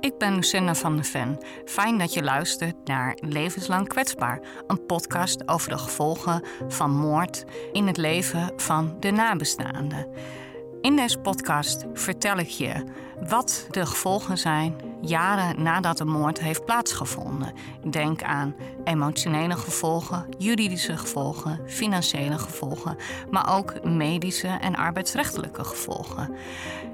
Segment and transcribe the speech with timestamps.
[0.00, 1.38] Ik ben Lucinda van der Ven.
[1.64, 7.86] Fijn dat je luistert naar Levenslang Kwetsbaar, een podcast over de gevolgen van moord in
[7.86, 10.06] het leven van de nabestaanden.
[10.80, 12.84] In deze podcast vertel ik je
[13.28, 17.52] wat de gevolgen zijn jaren nadat de moord heeft plaatsgevonden.
[17.90, 18.54] Denk aan
[18.84, 22.96] emotionele gevolgen, juridische gevolgen, financiële gevolgen,
[23.30, 26.34] maar ook medische en arbeidsrechtelijke gevolgen.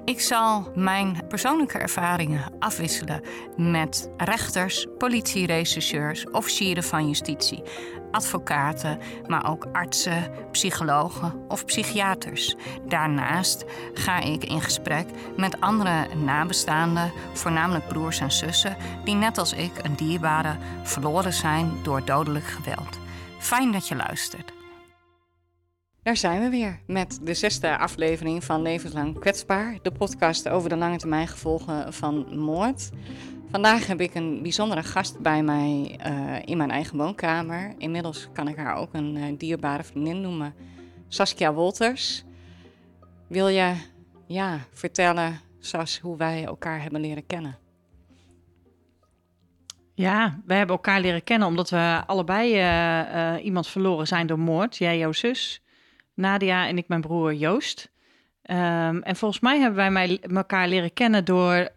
[0.04, 3.22] Ik zal mijn persoonlijke ervaringen afwisselen
[3.56, 7.62] met rechters, politierechercheurs, officieren van justitie,
[8.10, 12.56] advocaten, maar ook artsen, psychologen of psychiaters.
[12.88, 13.64] Daarnaast
[13.94, 15.06] ga ik in gesprek
[15.36, 21.72] met andere nabestaanden, voornamelijk broers en zussen, die net als ik een dierbare verloren zijn
[21.82, 22.98] door dodelijk geweld.
[23.38, 24.52] Fijn dat je luistert.
[26.02, 30.76] Daar zijn we weer met de zesde aflevering van Levenslang Kwetsbaar, de podcast over de
[30.76, 32.90] lange termijn gevolgen van moord.
[33.50, 37.74] Vandaag heb ik een bijzondere gast bij mij uh, in mijn eigen woonkamer.
[37.78, 40.54] Inmiddels kan ik haar ook een uh, dierbare vriendin noemen,
[41.08, 42.24] Saskia Wolters.
[43.26, 43.74] Wil je
[44.26, 47.58] ja, vertellen, Sas, hoe wij elkaar hebben leren kennen?
[49.94, 54.76] Ja, wij hebben elkaar leren kennen omdat we allebei uh, iemand verloren zijn door moord.
[54.76, 55.62] Jij, jouw zus,
[56.14, 57.92] Nadia en ik, mijn broer Joost.
[58.42, 61.68] Um, en volgens mij hebben wij mij, elkaar leren kennen door uh,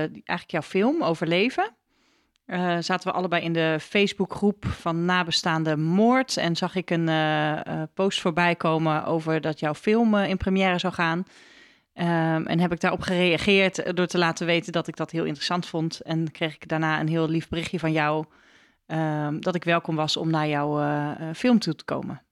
[0.00, 1.74] eigenlijk jouw film Overleven.
[2.46, 6.36] Uh, zaten we allebei in de Facebookgroep van nabestaande moord.
[6.36, 7.10] En zag ik een
[7.94, 11.24] post voorbij komen over dat jouw film in première zou gaan.
[11.94, 15.66] Um, en heb ik daarop gereageerd door te laten weten dat ik dat heel interessant
[15.66, 16.00] vond.
[16.00, 18.24] En kreeg ik daarna een heel lief berichtje van jou
[18.86, 22.22] um, dat ik welkom was om naar jouw film toe te komen.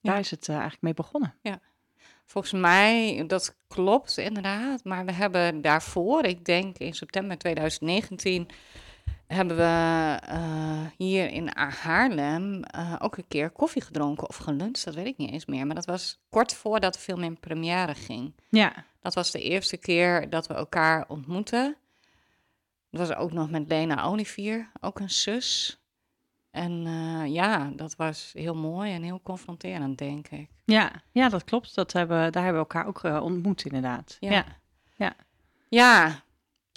[0.00, 0.10] Ja.
[0.10, 1.34] Daar is het eigenlijk mee begonnen.
[1.42, 1.60] Ja.
[2.26, 4.84] Volgens mij, dat klopt inderdaad.
[4.84, 8.48] Maar we hebben daarvoor, ik denk in september 2019,
[9.34, 14.84] hebben we uh, hier in Haarlem uh, ook een keer koffie gedronken of geluncht.
[14.84, 15.66] Dat weet ik niet eens meer.
[15.66, 18.34] Maar dat was kort voordat de film in première ging.
[18.48, 18.84] Ja.
[19.00, 21.76] Dat was de eerste keer dat we elkaar ontmoetten.
[22.90, 25.80] Dat was ook nog met Lena Olivier, ook een zus.
[26.50, 30.48] En uh, ja, dat was heel mooi en heel confronterend, denk ik.
[30.64, 31.74] Ja, ja dat klopt.
[31.74, 34.16] Dat hebben, daar hebben we elkaar ook ontmoet, inderdaad.
[34.20, 34.30] Ja.
[34.30, 34.44] ja.
[34.96, 35.14] Ja.
[35.68, 36.22] ja,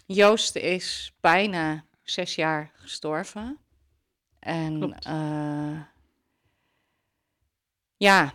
[0.06, 3.58] Joost is bijna zes jaar gestorven.
[4.40, 5.82] En uh,
[7.98, 8.34] ja,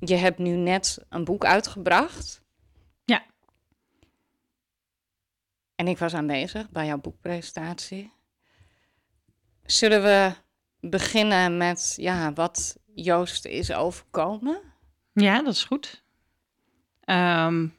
[0.00, 2.42] je hebt nu net een boek uitgebracht.
[3.04, 3.24] Ja.
[5.74, 8.12] En ik was aanwezig bij jouw boekpresentatie.
[9.62, 10.34] Zullen we
[10.80, 14.60] beginnen met ja, wat Joost is overkomen?
[15.12, 16.04] Ja, dat is goed.
[17.04, 17.74] Um,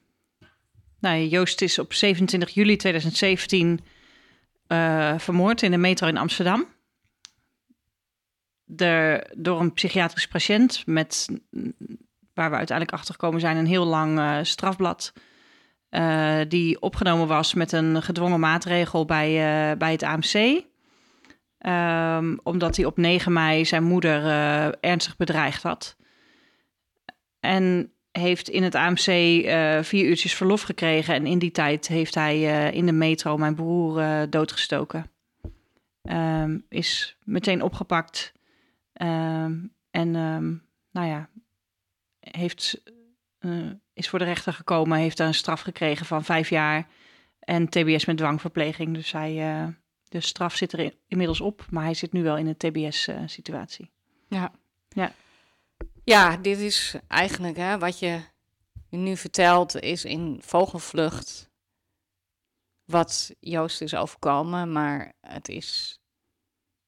[0.99, 3.79] nou, Joost is op 27 juli 2017
[4.67, 6.65] uh, vermoord in de metro in Amsterdam.
[9.35, 11.27] Door een psychiatrisch patiënt met,
[12.33, 15.13] waar we uiteindelijk achter gekomen zijn, een heel lang uh, strafblad.
[15.89, 19.31] Uh, die opgenomen was met een gedwongen maatregel bij,
[19.77, 20.63] bij het AMC.
[21.59, 24.23] Um, omdat hij op 9 mei zijn moeder
[24.79, 25.95] ernstig bedreigd had.
[27.39, 31.13] En heeft in het AMC uh, vier uurtjes verlof gekregen.
[31.13, 35.11] En in die tijd heeft hij uh, in de metro mijn broer doodgestoken.
[36.01, 38.33] Um, is meteen opgepakt.
[39.01, 40.11] Um, en
[40.91, 41.29] nou ja,
[42.19, 42.83] heeft,
[43.93, 44.97] is voor de rechter gekomen.
[44.97, 46.87] Heeft daar een straf gekregen van vijf jaar.
[47.39, 48.93] En TBS met dwangverpleging.
[48.93, 49.35] Dus hij
[50.09, 53.91] de straf zit er inmiddels op, maar hij zit nu wel in een TBS-situatie.
[54.27, 54.51] ja.
[54.89, 55.11] ja.
[56.05, 58.21] Ja, dit is eigenlijk hè, wat je
[58.89, 61.49] nu vertelt, is in vogelvlucht
[62.83, 65.99] wat Joost is overkomen, maar het is,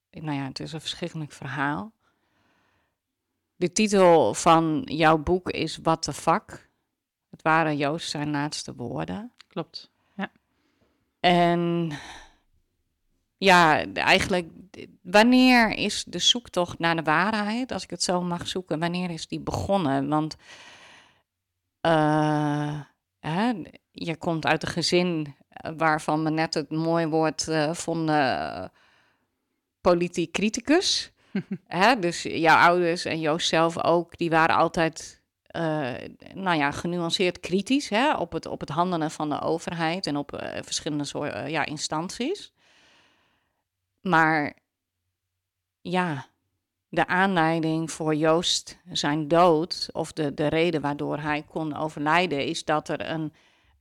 [0.09, 1.93] nou ja, het is een verschrikkelijk verhaal.
[3.55, 6.69] De titel van jouw boek is What the fuck.
[7.29, 9.31] Het waren Joost zijn laatste woorden.
[9.47, 10.31] Klopt, ja.
[11.19, 11.91] En
[13.37, 14.49] ja, eigenlijk,
[15.01, 19.27] wanneer is de zoektocht naar de waarheid, als ik het zo mag zoeken, wanneer is
[19.27, 20.07] die begonnen?
[20.07, 20.35] Want
[21.81, 22.81] uh,
[23.19, 23.51] hè,
[23.91, 28.71] je komt uit een gezin eh, waarvan we net het mooie woord uh, vonden,
[29.81, 31.11] politiek criticus.
[31.67, 35.21] hè, dus jouw ouders en Joost zelf ook, die waren altijd
[35.57, 35.93] uh,
[36.33, 40.33] nou ja, genuanceerd kritisch hè, op, het, op het handelen van de overheid en op
[40.33, 42.53] uh, verschillende soort, uh, ja, instanties.
[44.07, 44.53] Maar
[45.81, 46.25] ja,
[46.89, 52.65] de aanleiding voor Joost zijn dood, of de, de reden waardoor hij kon overlijden, is
[52.65, 53.33] dat er een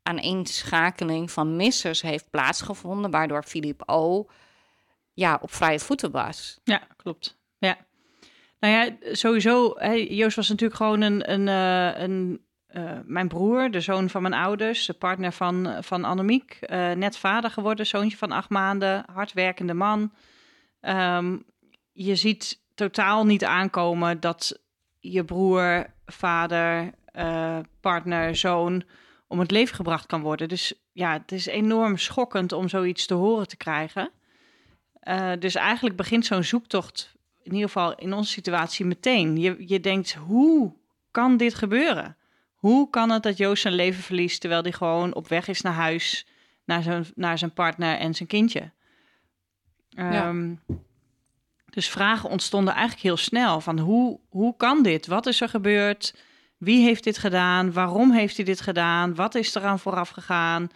[0.02, 4.26] aaneenschakeling van missers heeft plaatsgevonden, waardoor Philippe O.
[5.12, 6.60] Ja, op vrije voeten was.
[6.64, 7.38] Ja, klopt.
[7.58, 7.76] Ja.
[8.60, 9.76] Nou ja, sowieso,
[10.08, 12.45] Joost was natuurlijk gewoon een, een, eh, een
[12.76, 17.16] uh, mijn broer, de zoon van mijn ouders, de partner van, van Annemiek, uh, net
[17.16, 20.12] vader geworden, zoontje van acht maanden, hardwerkende man.
[20.80, 21.44] Um,
[21.92, 24.62] je ziet totaal niet aankomen dat
[24.98, 28.82] je broer, vader, uh, partner, zoon
[29.28, 30.48] om het leven gebracht kan worden.
[30.48, 34.10] Dus ja, het is enorm schokkend om zoiets te horen te krijgen.
[35.38, 39.36] Dus eigenlijk begint zo'n zoektocht, in ieder geval in onze situatie, meteen.
[39.36, 40.74] Je, je denkt, hoe
[41.10, 42.16] kan dit gebeuren?
[42.66, 45.72] Hoe kan het dat Joost zijn leven verliest terwijl hij gewoon op weg is naar
[45.72, 46.26] huis,
[46.64, 48.70] naar zijn, naar zijn partner en zijn kindje?
[49.88, 50.28] Ja.
[50.28, 50.60] Um,
[51.70, 55.06] dus vragen ontstonden eigenlijk heel snel van hoe, hoe kan dit?
[55.06, 56.14] Wat is er gebeurd?
[56.56, 57.72] Wie heeft dit gedaan?
[57.72, 59.14] Waarom heeft hij dit gedaan?
[59.14, 60.68] Wat is er aan vooraf gegaan?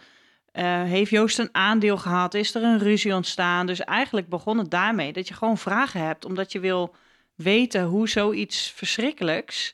[0.53, 2.33] Uh, heeft Joost een aandeel gehad?
[2.33, 3.65] Is er een ruzie ontstaan?
[3.65, 6.95] Dus eigenlijk begon het daarmee dat je gewoon vragen hebt, omdat je wil
[7.35, 9.73] weten hoe zoiets verschrikkelijks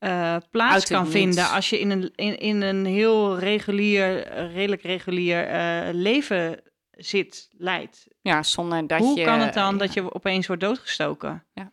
[0.00, 5.52] uh, plaats kan vinden als je in een, in, in een heel regulier, redelijk regulier
[5.52, 6.60] uh, leven
[6.90, 8.06] zit, leidt.
[8.20, 9.24] Ja, zonder dat Hoe je...
[9.24, 11.44] kan het dan dat je opeens wordt doodgestoken?
[11.52, 11.70] Ja,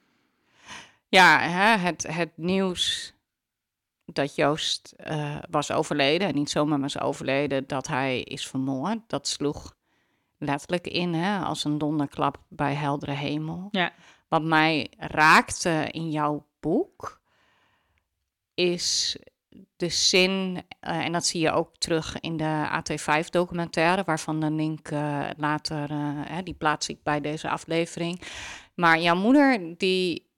[1.09, 3.13] ja hè, het, het nieuws
[4.05, 9.27] dat Joost uh, was overleden, en niet zomaar was overleden, dat hij is vermoord, dat
[9.27, 9.75] sloeg
[10.37, 13.67] letterlijk in, hè, als een donderklap bij heldere hemel.
[13.71, 13.91] Ja.
[14.27, 17.16] Wat mij raakte in jouw boek,
[18.57, 19.17] is
[19.75, 24.91] de zin, uh, en dat zie je ook terug in de AT5-documentaire, waarvan de link
[24.91, 28.21] uh, later, uh, hè, die plaats ik bij deze aflevering.
[28.75, 30.29] Maar jouw moeder, die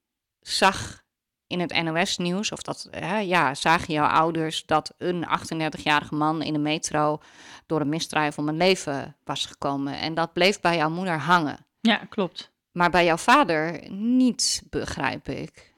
[0.41, 1.03] zag
[1.47, 2.89] in het NOS-nieuws, of dat,
[3.23, 7.21] ja, zagen jouw ouders dat een 38-jarige man in de metro
[7.65, 9.99] door een misdrijf om een leven was gekomen.
[9.99, 11.65] En dat bleef bij jouw moeder hangen.
[11.81, 12.51] Ja, klopt.
[12.71, 15.68] Maar bij jouw vader niet, begrijp ik.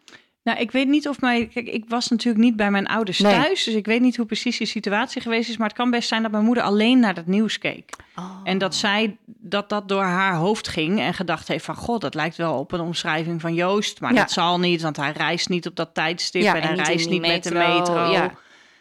[0.44, 1.48] Nou, ik weet niet of mij.
[1.48, 3.34] Kijk, ik was natuurlijk niet bij mijn ouders nee.
[3.34, 3.64] thuis.
[3.64, 5.58] Dus ik weet niet hoe precies die situatie geweest is.
[5.58, 7.90] Maar het kan best zijn dat mijn moeder alleen naar het nieuws keek.
[8.16, 8.40] Oh.
[8.44, 11.00] En dat zij dat dat door haar hoofd ging.
[11.00, 14.02] En gedacht heeft van god, dat lijkt wel op een omschrijving van Joost.
[14.02, 14.20] Maar Ja.
[14.20, 16.42] dat zal niet, want hij reist niet op dat tijdstip.
[16.42, 18.32] Ja, en en hij niet reist niet met de metro, ja.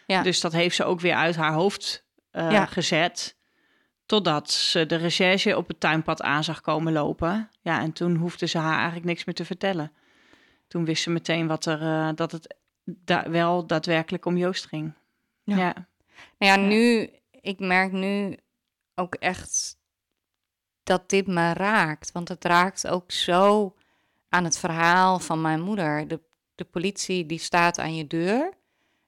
[0.07, 0.23] Ja.
[0.23, 3.35] Dus dat heeft ze ook weer uit haar hoofd eh, gezet.
[4.05, 7.49] Totdat ze de recherche op het tuinpad aan zag komen lopen.
[7.61, 9.91] Ja, en toen hoefde ze haar eigenlijk niks meer te vertellen.
[10.71, 14.93] Toen wist ze meteen wat er, eh, dat het da wel daadwerkelijk om Joost ging.
[15.43, 15.55] Ja.
[15.57, 15.73] Ja.
[16.37, 16.67] Nou ja, Ja.
[16.67, 17.09] nu,
[17.41, 18.37] ik merk nu
[18.95, 19.77] ook echt
[20.83, 22.11] dat dit me raakt.
[22.11, 23.75] Want het raakt ook zo
[24.29, 26.07] aan het verhaal van mijn moeder.
[26.07, 26.19] De,
[26.55, 28.53] de politie die staat aan je deur.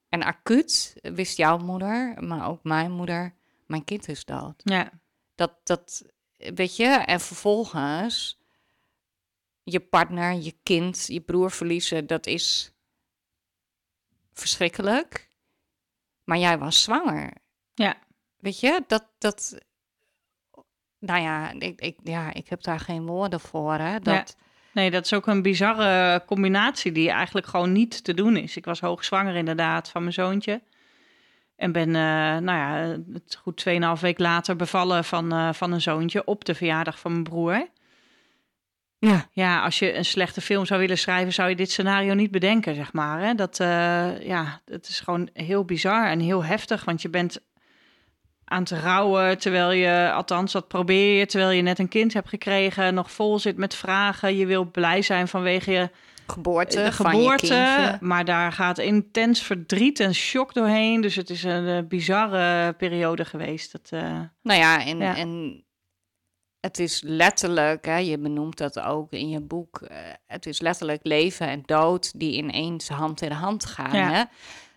[0.10, 3.34] En acuut wist jouw moeder, maar ook mijn moeder,
[3.66, 4.62] mijn kind is dood.
[4.64, 4.90] ja.
[5.36, 6.04] Dat, dat,
[6.38, 8.40] weet je, en vervolgens
[9.64, 12.74] je partner, je kind, je broer verliezen, dat is
[14.34, 15.30] verschrikkelijk.
[16.24, 17.34] Maar jij was zwanger.
[17.74, 17.96] Ja.
[18.38, 19.58] Weet je, dat, dat,
[21.00, 24.00] nou ja, ik, ik, ja, ik heb daar geen woorden voor, hè.
[24.00, 24.36] Dat,
[24.74, 28.58] Nee, dat is ook een bizarre combinatie die eigenlijk gewoon niet te doen is.
[28.58, 30.62] Ik was hoogzwanger inderdaad van mijn zoontje.
[31.56, 35.82] En ben, eh, nou ja, het goed 2,5 week later bevallen van, eh, van een
[35.82, 37.68] zoontje op de verjaardag van mijn broer.
[39.08, 39.28] Ja.
[39.32, 42.76] Ja, als je een slechte film zou willen schrijven, zou je dit scenario niet bedenken,
[42.76, 43.22] zeg maar.
[43.22, 43.34] Hè?
[43.34, 47.40] Dat, eh, ja, het is gewoon heel bizar en heel heftig, want je bent
[48.46, 52.30] aan het rouwen, terwijl je, althans dat probeer je, terwijl je net een kind hebt
[52.30, 54.36] gekregen, nog vol zit met vragen.
[54.38, 55.90] Je wil blij zijn vanwege je
[56.28, 57.98] geboorte, de van je geboorte, kindje.
[58.02, 61.02] maar daar gaat intens verdriet en shock doorheen.
[61.02, 63.72] Dus het is een eh, bizarre periode geweest.
[63.72, 65.16] Dat, eh, Nou ja, en, Ja.
[65.18, 65.64] en
[66.64, 71.00] het is letterlijk, hè, je benoemt dat ook in je boek, eh, het is letterlijk
[71.04, 73.96] leven en dood die ineens hand in hand gaan.
[73.96, 74.12] Ja.
[74.12, 74.24] Hè?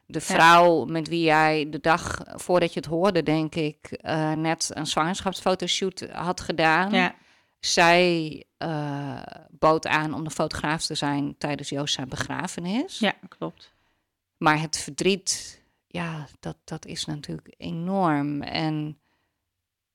[0.07, 4.71] De vrouw met wie jij de dag voordat je het hoorde, denk ik, eh, net
[4.75, 6.90] een zwangerschapsfotoshoot had gedaan.
[6.93, 7.14] ja,
[7.61, 12.99] Zij eh, bood aan om de fotograaf te zijn tijdens Joost zijn begrafenis.
[12.99, 13.73] ja, klopt.
[14.37, 18.43] Maar het verdriet, ja, dat, dat is natuurlijk enorm.
[18.43, 18.99] En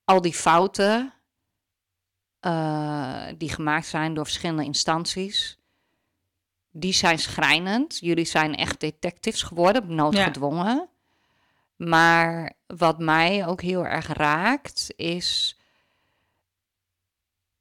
[0.04, 1.12] al die fouten
[2.42, 5.58] eh, die gemaakt zijn door verschillende instanties,
[6.70, 7.98] die zijn schrijnend.
[7.98, 10.88] Jullie zijn echt detectives geworden, noodgedwongen.
[11.76, 15.56] Maar wat mij ook heel erg raakt, is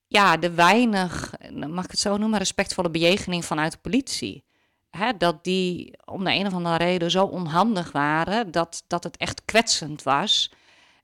[0.07, 1.33] ja, de weinig,
[1.67, 4.43] mag ik het zo noemen, respectvolle bejegening vanuit de politie.
[4.89, 9.17] Hè, dat die om de een of andere reden zo onhandig waren dat, dat het
[9.17, 10.51] echt kwetsend was.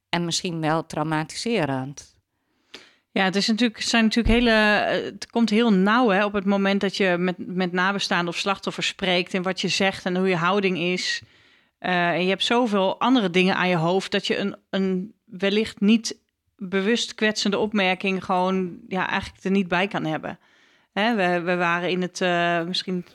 [0.09, 2.16] en misschien wel traumatiserend.
[3.17, 4.51] Ja, het, is natuurlijk, het zijn natuurlijk hele.
[4.51, 8.87] Het komt heel nauw hè, op het moment dat je met, met nabestaanden of slachtoffers
[8.87, 11.21] spreekt en wat je zegt en hoe je houding is.
[11.79, 15.79] Uh, en je hebt zoveel andere dingen aan je hoofd dat je een, een wellicht
[15.79, 16.17] niet
[16.55, 20.39] bewust kwetsende opmerking gewoon ja, eigenlijk er niet bij kan hebben.
[20.93, 23.05] Hè, we, we waren in het, uh, misschien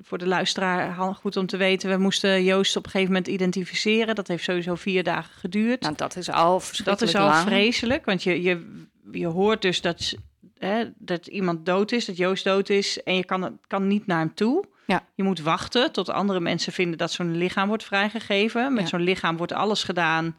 [0.00, 4.14] voor de luisteraar goed om te weten, we moesten Joost op een gegeven moment identificeren.
[4.14, 5.80] Dat heeft sowieso vier dagen geduurd.
[5.80, 8.84] Nou, dat is al Dat is al vreselijk, want je, je,
[9.14, 10.14] je hoort dus dat,
[10.58, 14.18] hè, dat iemand dood is, dat Joost dood is en je kan, kan niet naar
[14.18, 14.64] hem toe.
[14.86, 15.04] Ja.
[15.14, 18.74] Je moet wachten tot andere mensen vinden dat zo'n lichaam wordt vrijgegeven.
[18.74, 20.36] Met zo'n lichaam wordt alles gedaan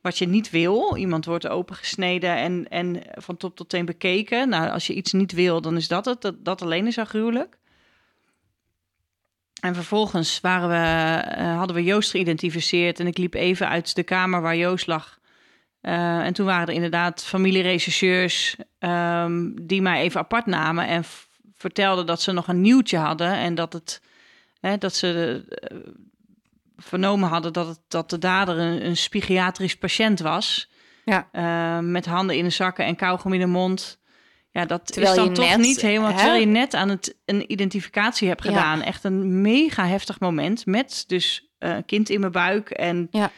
[0.00, 0.96] wat je niet wil.
[0.96, 4.48] Iemand wordt opengesneden en, en van top tot teen bekeken.
[4.48, 6.20] Nou, als je iets niet wil, dan is dat het.
[6.20, 7.58] Dat, dat alleen is al gruwelijk.
[9.60, 13.00] En vervolgens waren we, uh, hadden we Joost geïdentificeerd.
[13.00, 15.18] En ik liep even uit de kamer waar Joost lag.
[15.82, 21.04] Uh, en toen waren er inderdaad familierechercheurs um, die mij even apart namen en
[21.54, 24.02] vertelden dat ze nog een nieuwtje hadden en dat het
[24.60, 25.78] hè, dat ze uh,
[26.76, 30.70] vernomen hadden dat, het, dat de dader een, een psychiatrisch patiënt was.
[31.04, 31.28] Ja.
[31.32, 34.00] Uh, met handen in de zakken en kauwgom in de mond.
[34.50, 36.10] Ja, dat terwijl is dan toch net, niet helemaal...
[36.10, 36.16] Hè?
[36.16, 38.78] Terwijl je net aan het een identificatie hebt gedaan.
[38.78, 38.84] Ja.
[38.84, 40.66] Echt een mega heftig moment.
[40.66, 43.08] Met dus uh, kind in mijn buik en...
[43.10, 43.30] Ja.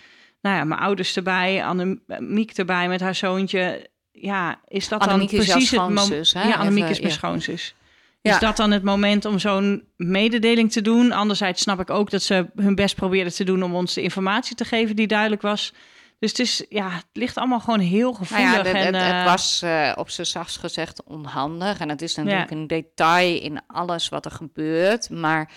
[0.44, 3.90] Nou ja, mijn ouders erbij, Annemiek erbij met haar zoontje.
[4.12, 6.30] Ja, is dat Annemiek dan precies het moment?
[6.30, 7.18] Ja, Annemiek is mijn ja.
[7.18, 7.74] schoonzus.
[8.22, 11.12] Is dat dan het moment om zo'n mededeling te doen?
[11.12, 14.56] Anderzijds snap ik ook dat ze hun best probeerden te doen om ons de informatie
[14.56, 15.72] te geven die duidelijk was.
[16.18, 18.46] Dus het, is, ja, het ligt allemaal gewoon heel gevoelig.
[18.46, 21.78] Nou ja, het, en, het, het, was uh, op zijn zachtst gezegd onhandig.
[21.78, 22.56] En het is natuurlijk ja.
[22.56, 25.10] een detail in alles wat er gebeurt.
[25.10, 25.50] Maar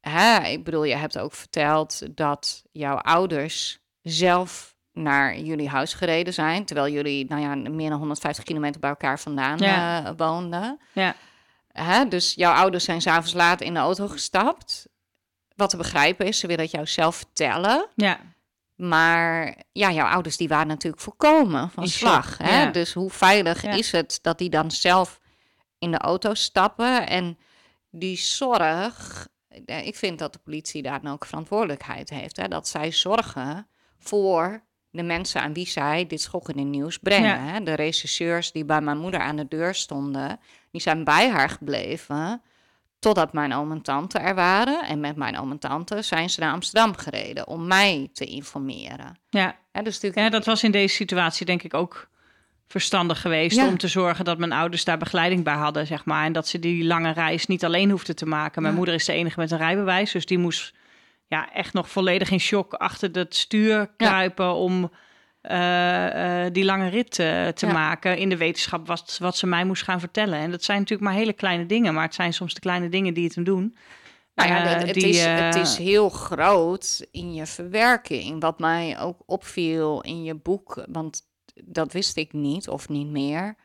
[0.00, 6.34] hè, ik bedoel, je hebt ook verteld dat jouw ouders zelf naar jullie huis gereden
[6.34, 6.64] zijn.
[6.64, 10.02] Terwijl jullie, nou ja, meer dan 150 kilometer bij elkaar vandaan ja.
[10.02, 10.80] uh, woonden.
[10.92, 11.14] Ja.
[11.72, 12.08] Hè?
[12.08, 14.88] Dus jouw ouders zijn s'avonds laat in de auto gestapt.
[15.56, 17.88] Wat te begrijpen is, ze willen het jou zelf vertellen.
[17.94, 18.20] Ja.
[18.76, 22.38] Maar ja, jouw ouders die waren natuurlijk voorkomen van slag.
[22.38, 22.62] Hè?
[22.62, 22.70] Ja.
[22.70, 23.70] Dus hoe veilig ja.
[23.70, 25.20] is het dat die dan zelf
[25.78, 27.06] in de auto stappen?
[27.06, 27.38] En
[27.90, 29.28] die zorg,
[29.66, 32.36] ik vind dat de politie daar dan ook verantwoordelijkheid heeft.
[32.36, 32.48] Hè?
[32.48, 33.66] Dat zij zorgen
[34.02, 37.44] voor de mensen aan wie zij dit schokkende nieuws brengen.
[37.44, 37.60] Ja.
[37.60, 40.40] De rechercheurs die bij mijn moeder aan de deur stonden,
[40.70, 42.42] die zijn bij haar gebleven
[42.98, 44.84] totdat mijn oom en tante er waren.
[44.84, 49.18] En met mijn oom en tante zijn ze naar Amsterdam gereden om mij te informeren.
[49.30, 50.16] Ja, ja, dus natuurlijk...
[50.16, 52.08] ja dat was in deze situatie denk ik ook
[52.66, 53.66] verstandig geweest ja.
[53.66, 56.24] om te zorgen dat mijn ouders daar begeleiding bij hadden, zeg maar.
[56.24, 58.62] En dat ze die lange reis niet alleen hoefden te maken.
[58.62, 58.78] Mijn ja.
[58.80, 60.74] moeder is de enige met een rijbewijs, dus die moest
[61.32, 64.54] ja, echt nog volledig in shock achter het stuur kruipen ja.
[64.54, 64.90] om
[65.42, 67.72] uh, uh, die lange rit uh, te ja.
[67.72, 68.18] maken.
[68.18, 70.38] In de wetenschap wat, wat ze mij moest gaan vertellen.
[70.38, 73.14] En dat zijn natuurlijk maar hele kleine dingen, maar het zijn soms de kleine dingen
[73.14, 73.76] die het hem doen.
[74.34, 78.40] Nou ja, het, het die, is, het is heel groot in je verwerking.
[78.40, 81.22] Wat mij ook opviel in je boek, want
[81.64, 83.56] dat wist ik niet of niet meer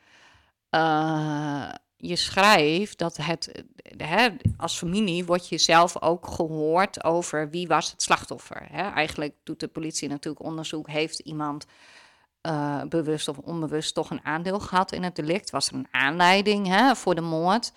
[1.98, 3.64] je schrijft dat het,
[3.98, 4.28] hè,
[4.58, 8.68] als familie wordt je zelf ook gehoord over wie was het slachtoffer.
[8.72, 8.90] Hè?
[8.90, 11.66] Eigenlijk doet de politie natuurlijk onderzoek, heeft iemand
[12.48, 15.50] uh, bewust of onbewust toch een aandeel gehad in het delict?
[15.50, 17.72] Was er een aanleiding hè, voor de moord?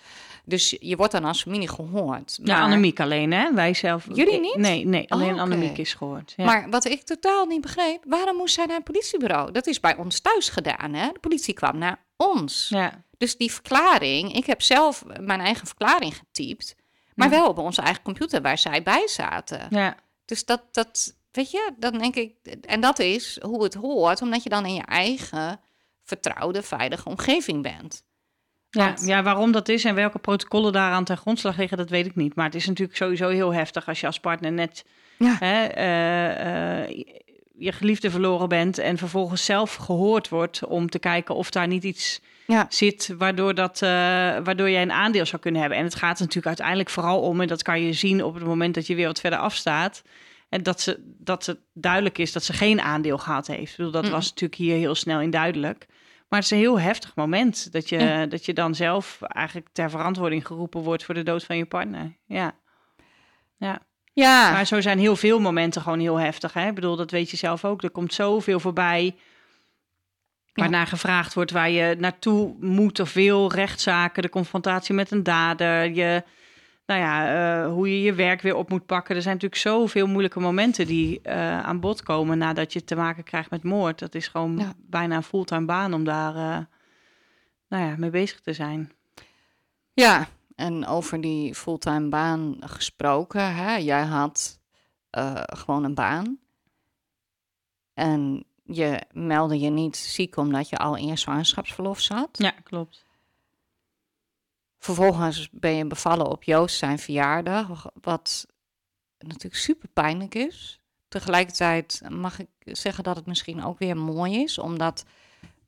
[0.45, 2.37] Dus je wordt dan als familie gehoord.
[2.41, 2.55] Maar...
[2.55, 3.53] Ja, Annemiek alleen, hè?
[3.53, 4.05] Wij zelf...
[4.13, 4.55] Jullie niet?
[4.55, 5.43] Nee, nee alleen oh, okay.
[5.43, 6.33] Annemiek is gehoord.
[6.37, 6.45] Ja.
[6.45, 9.51] Maar wat ik totaal niet begreep, waarom moest zij naar het politiebureau?
[9.51, 11.07] Dat is bij ons thuis gedaan, hè?
[11.11, 12.69] De politie kwam naar ons.
[12.69, 13.03] Ja.
[13.17, 16.75] Dus die verklaring, ik heb zelf mijn eigen verklaring getypt,
[17.15, 19.67] maar wel op onze eigen computer waar zij bij zaten.
[19.69, 19.95] Ja.
[20.25, 24.43] Dus dat, dat, weet je, dan denk ik, en dat is hoe het hoort, omdat
[24.43, 25.59] je dan in je eigen
[26.03, 28.03] vertrouwde, veilige omgeving bent.
[28.69, 32.15] Ja, ja, waarom dat is en welke protocollen daaraan ten grondslag liggen, dat weet ik
[32.15, 32.35] niet.
[32.35, 34.85] Maar het is natuurlijk sowieso heel heftig als je als partner net
[35.17, 35.37] ja.
[35.39, 37.05] hè, uh, uh,
[37.61, 41.83] je geliefde verloren bent en vervolgens zelf gehoord wordt om te kijken of daar niet
[41.83, 42.65] iets ja.
[42.69, 43.89] zit waardoor, dat, uh,
[44.43, 45.79] waardoor jij een aandeel zou kunnen hebben.
[45.79, 48.73] En het gaat natuurlijk uiteindelijk vooral om, en dat kan je zien op het moment
[48.73, 50.01] dat je weer wat verder afstaat,
[50.49, 53.71] en dat, ze, dat het duidelijk is dat ze geen aandeel gehad heeft.
[53.71, 54.11] Ik bedoel, dat mm.
[54.11, 55.85] was natuurlijk hier heel snel in duidelijk.
[56.29, 58.25] Maar het is een heel heftig moment dat je, ja.
[58.25, 62.17] dat je dan zelf eigenlijk ter verantwoording geroepen wordt voor de dood van je partner.
[62.25, 62.55] Ja.
[63.57, 63.81] Ja.
[64.13, 64.51] Ja.
[64.51, 66.53] Maar zo zijn heel veel momenten gewoon heel heftig.
[66.53, 66.67] Hè?
[66.67, 67.83] Ik bedoel, dat weet je zelf ook.
[67.83, 69.15] Er komt zoveel voorbij
[70.53, 70.85] waarnaar ja.
[70.85, 73.51] gevraagd wordt waar je naartoe moet of wil.
[73.51, 75.91] Rechtszaken, de confrontatie met een dader.
[75.91, 76.23] Je,
[76.85, 79.15] nou ja, eh, hoe je je werk weer op moet pakken.
[79.15, 83.23] Er zijn natuurlijk zoveel moeilijke momenten die eh, aan bod komen nadat je te maken
[83.23, 83.99] krijgt met moord.
[83.99, 84.73] Dat is gewoon Ja.
[84.77, 86.57] bijna een fulltime baan om daar eh,
[87.69, 88.91] nou ja, mee bezig te zijn.
[89.93, 90.27] Ja,
[90.61, 93.75] en over die fulltime baan gesproken, hè?
[93.75, 94.59] jij had
[95.09, 96.39] eh, gewoon een baan.
[97.93, 102.29] En je meldde je niet ziek omdat je al in zwangerschapsverlof zat.
[102.31, 103.05] Ja, klopt.
[104.77, 108.45] Vervolgens ben je bevallen op Joost zijn verjaardag, wat
[109.17, 110.79] natuurlijk super pijnlijk is.
[111.07, 115.05] Tegelijkertijd mag ik zeggen dat het misschien ook weer mooi is, omdat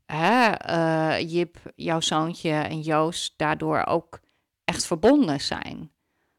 [0.06, 4.22] hè, eh, Jip, jouw zoontje en Joost daardoor ook
[4.66, 5.92] echt verbonden zijn.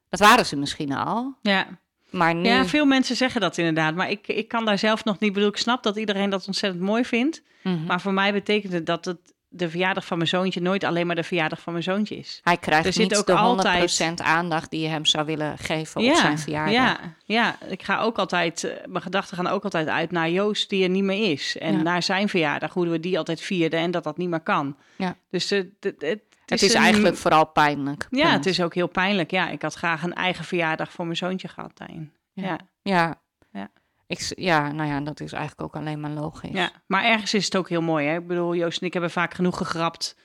[0.08, 1.66] Dat waren ze misschien al, Ja.
[2.10, 2.48] maar nu...
[2.48, 3.94] ja, veel mensen zeggen dat inderdaad.
[3.94, 5.32] Maar ik, ik kan daar zelf nog niet...
[5.32, 7.42] bedoel, ik snap dat iedereen dat ontzettend mooi vindt.
[7.62, 7.84] Mhm.
[7.84, 10.60] Maar voor mij betekent het dat het de verjaardag van mijn zoontje...
[10.60, 12.40] nooit alleen maar de verjaardag van mijn zoontje is.
[12.42, 15.58] Hij krijgt Er zit niet ook de 100% altijd- aandacht die je hem zou willen
[15.58, 16.72] geven op zijn verjaardag.
[16.74, 20.68] Ja, ja, ik ga ook altijd, eh, mijn gedachten gaan ook altijd uit naar Joost
[20.70, 21.56] die er niet meer is.
[21.58, 21.82] En Ja.
[21.82, 24.76] naar zijn verjaardag, hoe we die altijd vierden en dat dat niet meer kan.
[24.96, 25.16] Ja.
[25.30, 28.06] Dus eh, het, het, het, Het is een- eigenlijk vooral pijnlijk.
[28.10, 28.34] Ja, punt.
[28.34, 29.30] het is ook heel pijnlijk.
[29.30, 32.12] Ja, ik had graag een eigen verjaardag voor mijn zoontje gehad daarin.
[32.32, 32.42] Ja.
[32.42, 32.58] Ja.
[32.82, 33.20] Ja.
[33.52, 33.68] Ja.
[34.06, 36.50] Ik, ja, nou ja, dat is eigenlijk ook alleen maar logisch.
[36.52, 38.06] Ja, maar ergens is het ook heel mooi.
[38.06, 38.16] Hè?
[38.18, 40.16] Ik bedoel, Joost en ik hebben vaak genoeg gegrapt.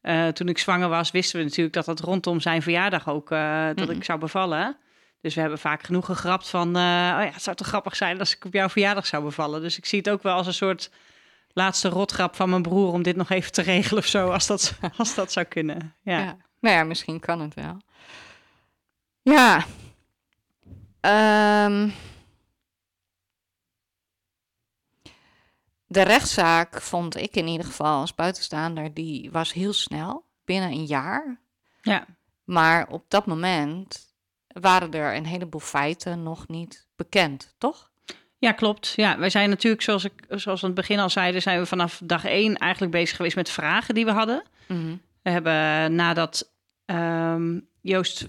[0.00, 3.66] Eh, toen ik zwanger was, wisten we natuurlijk dat dat rondom zijn verjaardag ook eh,
[3.74, 3.96] dat Mhm.
[3.96, 4.76] ik zou bevallen.
[5.20, 8.18] Dus we hebben vaak genoeg gegrapt van, eh, oh ja, het zou toch grappig zijn
[8.18, 9.60] als ik op jouw verjaardag zou bevallen.
[9.60, 10.90] Dus ik zie het ook wel als een soort
[11.52, 14.74] laatste rotgrap van mijn broer om dit nog even te regelen of zo, als dat,
[14.98, 15.94] als dat zou kunnen.
[16.02, 16.18] Ja.
[16.18, 16.36] Ja.
[16.60, 17.76] Nou ja, misschien kan het wel.
[19.22, 19.64] Ja.
[21.00, 21.88] Ehm.
[25.86, 30.84] de rechtszaak vond ik in ieder geval als buitenstaander, die was heel snel, binnen een
[30.86, 31.40] jaar.
[31.82, 32.06] ja.
[32.44, 34.14] Maar op dat moment
[34.46, 37.91] waren er een heleboel feiten nog niet bekend, toch?
[38.42, 38.92] Ja, klopt.
[38.96, 41.66] Ja, wij zijn natuurlijk, zoals, ik, zoals we aan het begin al zeiden, zijn we
[41.66, 44.42] vanaf dag één eigenlijk bezig geweest met vragen die we hadden.
[44.66, 44.96] Mhm.
[45.22, 46.52] We hebben nadat
[46.84, 48.28] ehm, Joost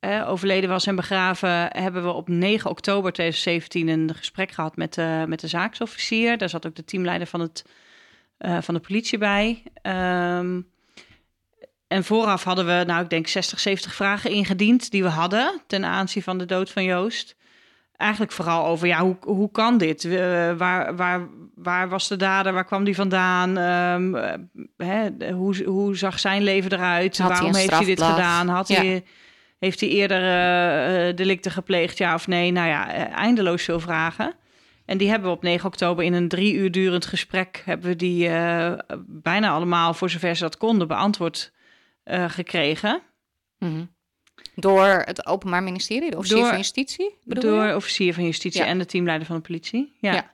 [0.00, 4.94] eh, overleden was en begraven, hebben we op 9 oktober 2017 een gesprek gehad met
[4.94, 6.38] de, met de zaaksofficier.
[6.38, 7.64] Daar zat ook de teamleider van, het,
[8.36, 9.62] eh, van de politie bij.
[9.82, 10.60] Ehm,
[11.86, 15.84] en vooraf hadden we, nou, ik denk 60, 70 vragen ingediend die we hadden ten
[15.84, 17.36] aanzien van de dood van Joost.
[17.96, 20.04] Eigenlijk vooral over, ja, hoe, hoe kan dit?
[20.04, 22.52] Eh, waar, waar, waar was de dader?
[22.52, 23.58] Waar kwam die vandaan?
[23.58, 24.38] Ehm, eh,
[24.76, 27.18] hè, hoe, hoe zag zijn leven eruit?
[27.18, 28.48] Had Waarom heeft hij dit gedaan?
[28.48, 28.80] Had Ja.
[28.80, 29.04] hij,
[29.58, 30.18] heeft hij eerder
[31.08, 32.52] eh, delicten gepleegd, ja of nee?
[32.52, 34.34] Nou ja, eindeloos veel vragen.
[34.86, 37.62] En die hebben we op 9 oktober in een drie uur durend gesprek...
[37.64, 38.28] hebben we die
[39.06, 41.52] bijna allemaal, voor zover ze dat konden, beantwoord
[42.26, 43.00] gekregen.
[43.58, 43.84] Mhm.
[44.54, 47.14] Door het Openbaar Ministerie, de officier Door- van Justitie?
[47.24, 47.74] Door je?
[47.76, 48.66] officier van justitie Ja.
[48.66, 49.92] en de teamleider van de politie.
[50.00, 50.12] Ja.
[50.12, 50.32] Ja.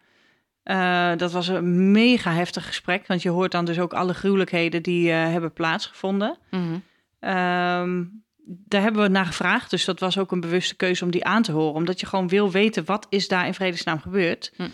[0.62, 4.82] Eh, dat was een mega heftig gesprek, want je hoort dan dus ook alle gruwelijkheden
[4.82, 6.38] die eh, hebben plaatsgevonden.
[6.50, 6.62] Mhm.
[7.20, 8.04] Ehm,
[8.44, 11.42] daar hebben we naar gevraagd, dus dat was ook een bewuste keuze om die aan
[11.42, 14.52] te horen, omdat je gewoon wil weten wat is daar in vredesnaam gebeurd.
[14.56, 14.68] Mhm.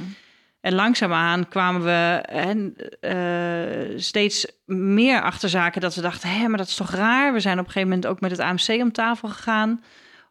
[0.66, 6.58] En langzaamaan kwamen we hè, eh, steeds meer achter zaken dat we dachten, hé, maar
[6.58, 7.32] dat is toch raar.
[7.32, 9.84] We zijn op een gegeven moment ook met het AMC om tafel gegaan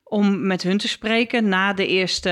[0.04, 1.50] om met hun te spreken.
[1.50, 2.30] Na de eerste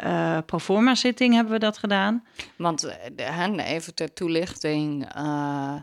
[0.00, 2.24] eh proforma zitting hebben we dat gedaan.
[2.56, 2.84] Want
[3.16, 5.08] eh, even ter toelichting.
[5.14, 5.74] eh,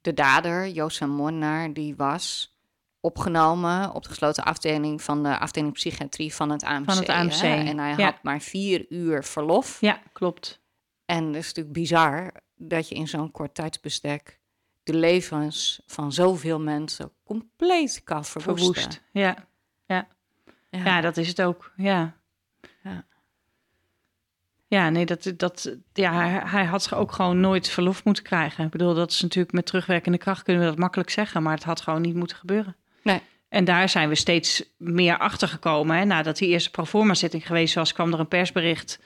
[0.00, 2.56] de dader, Joost van Moornaar, die was
[3.00, 6.84] opgenomen op de gesloten afdeling van de afdeling psychiatrie van het AMC.
[6.84, 7.64] Van het AMC, hè.
[7.64, 8.04] En hij ja.
[8.04, 9.80] had maar vier uur verlof.
[9.80, 10.66] Ja, klopt.
[11.08, 14.38] En het is natuurlijk bizar dat je in zo'n kort tijdsbestek
[14.82, 18.74] de levens van zoveel mensen compleet kan verwoesten.
[18.74, 19.02] Verwoest.
[19.12, 19.46] Ja.
[19.86, 20.08] Ja.
[20.70, 20.84] Ja.
[20.84, 21.72] ja, dat is het ook.
[21.76, 22.16] Ja.
[22.82, 23.06] Ja.
[24.66, 28.64] Ja, nee, dat, dat, ja, hij, hij had ook gewoon nooit verlof moeten krijgen.
[28.64, 31.64] Ik bedoel, dat is natuurlijk met terugwerkende kracht kunnen we dat makkelijk zeggen, maar het
[31.64, 32.76] had gewoon niet moeten gebeuren.
[33.02, 33.20] Nee.
[33.48, 36.06] En daar zijn we steeds meer achter gekomen.
[36.06, 39.00] Nadat die eerste proforma-zitting geweest was, kwam er een persbericht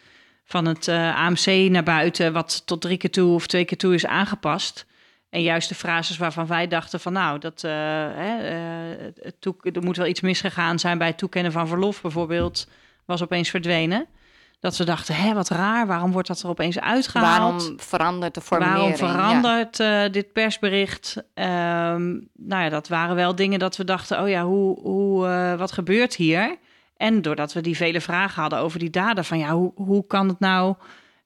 [0.52, 3.94] van het eh, AMC naar buiten, wat tot drie keer toe of twee keer toe
[3.94, 4.86] is aangepast.
[5.30, 7.70] En juist de frases waarvan wij dachten van nou, dat, eh,
[8.14, 12.68] hè, eh, er moet wel iets misgegaan zijn bij het toekennen van verlof bijvoorbeeld,
[13.04, 14.06] was opeens verdwenen.
[14.60, 17.62] Dat we dachten, hè, wat raar, waarom wordt dat er opeens uitgehaald?
[17.62, 18.98] Waarom verandert de formulering?
[18.98, 19.40] Waarom Ja.
[19.40, 21.16] verandert dit persbericht?
[21.34, 25.72] Ehm, nou ja, dat waren wel dingen dat we dachten, oh ja, hoe, hoe, wat
[25.72, 26.56] gebeurt hier?
[27.02, 30.28] En doordat we die vele vragen hadden over die daden, van ja, hoe, hoe kan
[30.28, 30.74] het nou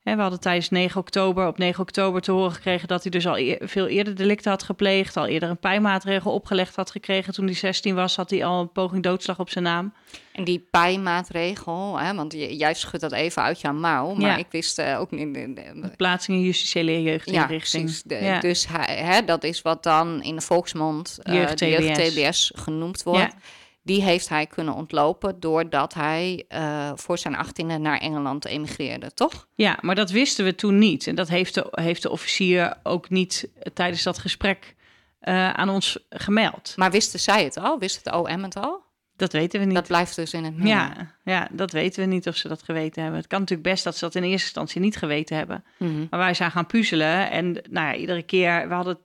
[0.03, 3.27] Hè, we hadden tijdens 9 oktober, op 9 oktober te horen gekregen dat hij dus
[3.27, 5.17] al eer- veel eerder delicten had gepleegd.
[5.17, 7.33] Al eerder een pijnmaatregel opgelegd had gekregen.
[7.33, 9.93] Toen hij 16 was, had hij al een poging doodslag op zijn naam.
[10.33, 14.37] En die pijmaatregel, hè, want j- jij schudt dat even uit jouw mouw, maar Ja.
[14.37, 15.35] ik wist eh, ook niet...
[15.35, 18.01] de- de- De plaatsing in justitiële jeugdinrichting.
[18.09, 18.41] Ja.
[18.41, 22.15] Dus hij, hè, dat is wat dan in de volksmond eh, Jeugd de jeugd TBS.
[22.15, 23.19] TBS genoemd wordt.
[23.21, 23.39] Ja.
[23.87, 29.47] Die heeft hij kunnen ontlopen doordat hij eh, voor zijn achttiende naar Engeland emigreerde, toch?
[29.55, 31.07] Ja, maar dat wisten we toen niet.
[31.07, 34.75] En dat heeft de, heeft de officier ook niet tijdens dat gesprek
[35.19, 36.73] eh, aan ons gemeld.
[36.77, 37.79] Maar wisten zij het al?
[37.79, 38.85] Wist het OM het al?
[39.17, 39.75] Dat weten we niet.
[39.75, 40.73] Dat blijft dus in het midden.
[40.73, 43.21] ja, ja, dat weten we niet of ze dat geweten hebben.
[43.21, 45.65] Het kan natuurlijk best dat ze dat in eerste instantie niet geweten hebben.
[45.79, 46.07] Mhm.
[46.11, 47.31] Maar wij zijn gaan puzzelen.
[47.31, 48.99] En nou ja, iedere keer, we hadden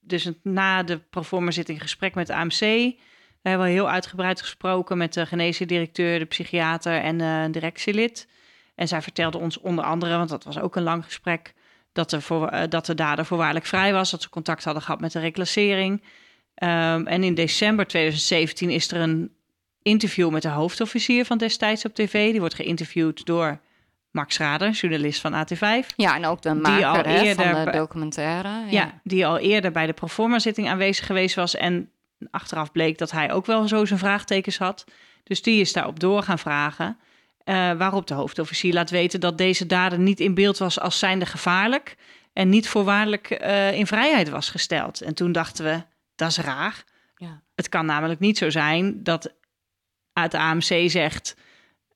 [0.00, 2.94] dus na de proforma zitting gesprek met de AMC.
[3.42, 8.28] We hebben heel uitgebreid gesproken met de geneesdirecteur, de psychiater en eh, een directielid.
[8.74, 11.54] En zij vertelde ons onder andere, want dat was ook een lang gesprek,
[11.92, 15.00] dat de, voor, eh, dat de dader voorwaardelijk vrij was, dat ze contact hadden gehad
[15.00, 16.02] met de reclassering.
[16.54, 19.32] Ehm, en in december 2017 is er een
[19.82, 22.30] interview met de hoofdofficier van destijds op tv.
[22.30, 23.60] Die wordt geïnterviewd door
[24.10, 25.86] Max Rader, journalist van AT5.
[25.96, 28.48] Ja, en ook de Die maker al hè, van eerder de documentaire.
[28.70, 29.00] Ja.
[29.02, 31.56] die al eerder bij de proforma-zitting aanwezig geweest was.
[31.56, 31.90] En
[32.30, 34.84] achteraf bleek dat hij ook wel zo zijn vraagtekens had.
[35.24, 36.98] Dus die is daarop door gaan vragen.
[37.44, 41.26] eh, waarop de hoofdofficier laat weten dat deze dader niet in beeld was als zijnde
[41.26, 41.96] gevaarlijk.
[42.32, 45.00] En niet voorwaardelijk eh, in vrijheid was gesteld.
[45.00, 45.82] En toen dachten we,
[46.14, 46.84] dat is raar.
[47.16, 47.42] Ja.
[47.54, 49.34] Het kan namelijk niet zo zijn dat
[50.12, 51.36] het AMC zegt...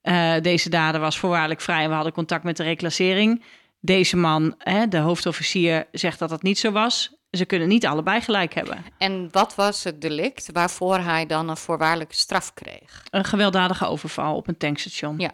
[0.02, 3.44] eh, deze dader was voorwaardelijk vrij en we hadden contact met de reclassering.
[3.80, 7.14] Deze man, hè, de hoofdofficier, zegt dat dat niet zo was.
[7.32, 8.84] Ze kunnen niet allebei gelijk hebben.
[8.98, 13.02] En wat was het delict waarvoor hij dan een voorwaardelijke straf kreeg?
[13.10, 15.18] Een gewelddadige overval op een tankstation.
[15.18, 15.30] Ja.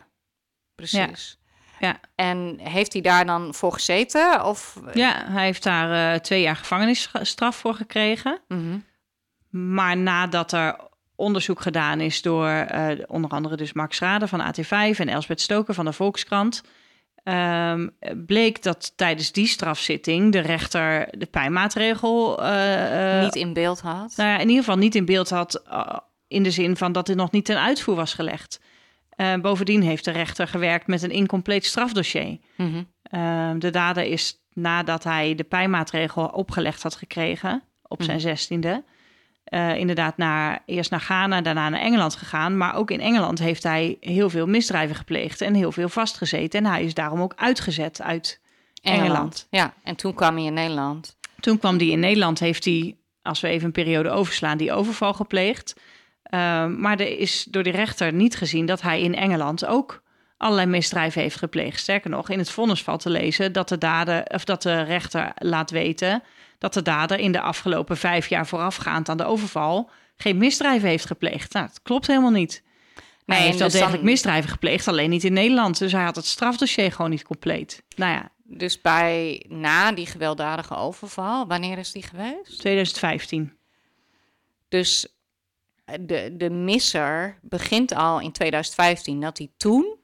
[0.75, 1.39] Precies.
[1.79, 2.01] Ja.
[2.15, 4.45] En heeft hij daar dan voor gezeten?
[4.45, 4.81] Of...
[4.95, 8.41] Ja, hij heeft daar eh, twee jaar gevangenisstraf voor gekregen.
[8.49, 8.79] Mhm.
[9.51, 10.77] Maar nadat er
[11.17, 15.75] onderzoek gedaan is door eh, onder andere dus Max Rader van AT5 en Elsbeth Stoker
[15.75, 16.63] van de Volkskrant,
[17.29, 17.88] ehm,
[18.27, 24.14] bleek dat tijdens die strafzitting de rechter de pijnmaatregel eh, eh, Niet in beeld had.
[24.17, 25.97] nou ja, in ieder geval niet in beeld had eh,
[26.29, 28.61] in de zin van dat dit nog niet ten uitvoer was gelegd.
[29.41, 32.38] Bovendien heeft de rechter gewerkt met een incompleet strafdossier.
[32.57, 32.83] Mhm.
[33.03, 38.85] Ehm, de dader is nadat hij de pijnmaatregel opgelegd had gekregen op zijn zestiende,
[39.49, 42.57] eh, inderdaad naar, eerst naar Ghana, daarna naar Engeland gegaan.
[42.57, 46.65] Maar ook in Engeland heeft hij heel veel misdrijven gepleegd en heel veel vastgezeten.
[46.65, 48.41] En hij is daarom ook uitgezet uit
[48.83, 49.47] Engeland.
[49.51, 51.17] Ja, en toen kwam hij in Nederland.
[51.41, 55.15] Toen kwam hij in Nederland, heeft hij, als we even een periode overslaan, die overval
[55.15, 55.75] gepleegd.
[56.23, 60.03] Ehm, maar er is door de rechter niet gezien dat hij in Engeland ook
[60.37, 61.81] allerlei misdrijven heeft gepleegd.
[61.81, 65.33] Sterker nog, in het vonnis valt te lezen dat de, dader, of dat de rechter
[65.35, 66.23] laat weten
[66.59, 71.07] dat de dader in de afgelopen vijf jaar voorafgaand aan de overval geen misdrijven heeft
[71.07, 71.53] gepleegd.
[71.53, 72.62] Nou, dat klopt helemaal niet.
[73.25, 75.79] Nee, hij heeft wel dus dan- degelijk misdrijven gepleegd, alleen niet in Nederland.
[75.79, 77.83] Dus hij had het strafdossier gewoon niet compleet.
[77.97, 82.59] Nou ja, Dus bij, na die gewelddadige overval, wanneer is die geweest?
[82.59, 83.57] 2015.
[84.68, 85.09] Dus
[85.85, 89.97] eh, de, de misser begint al in 2015 dat hij toen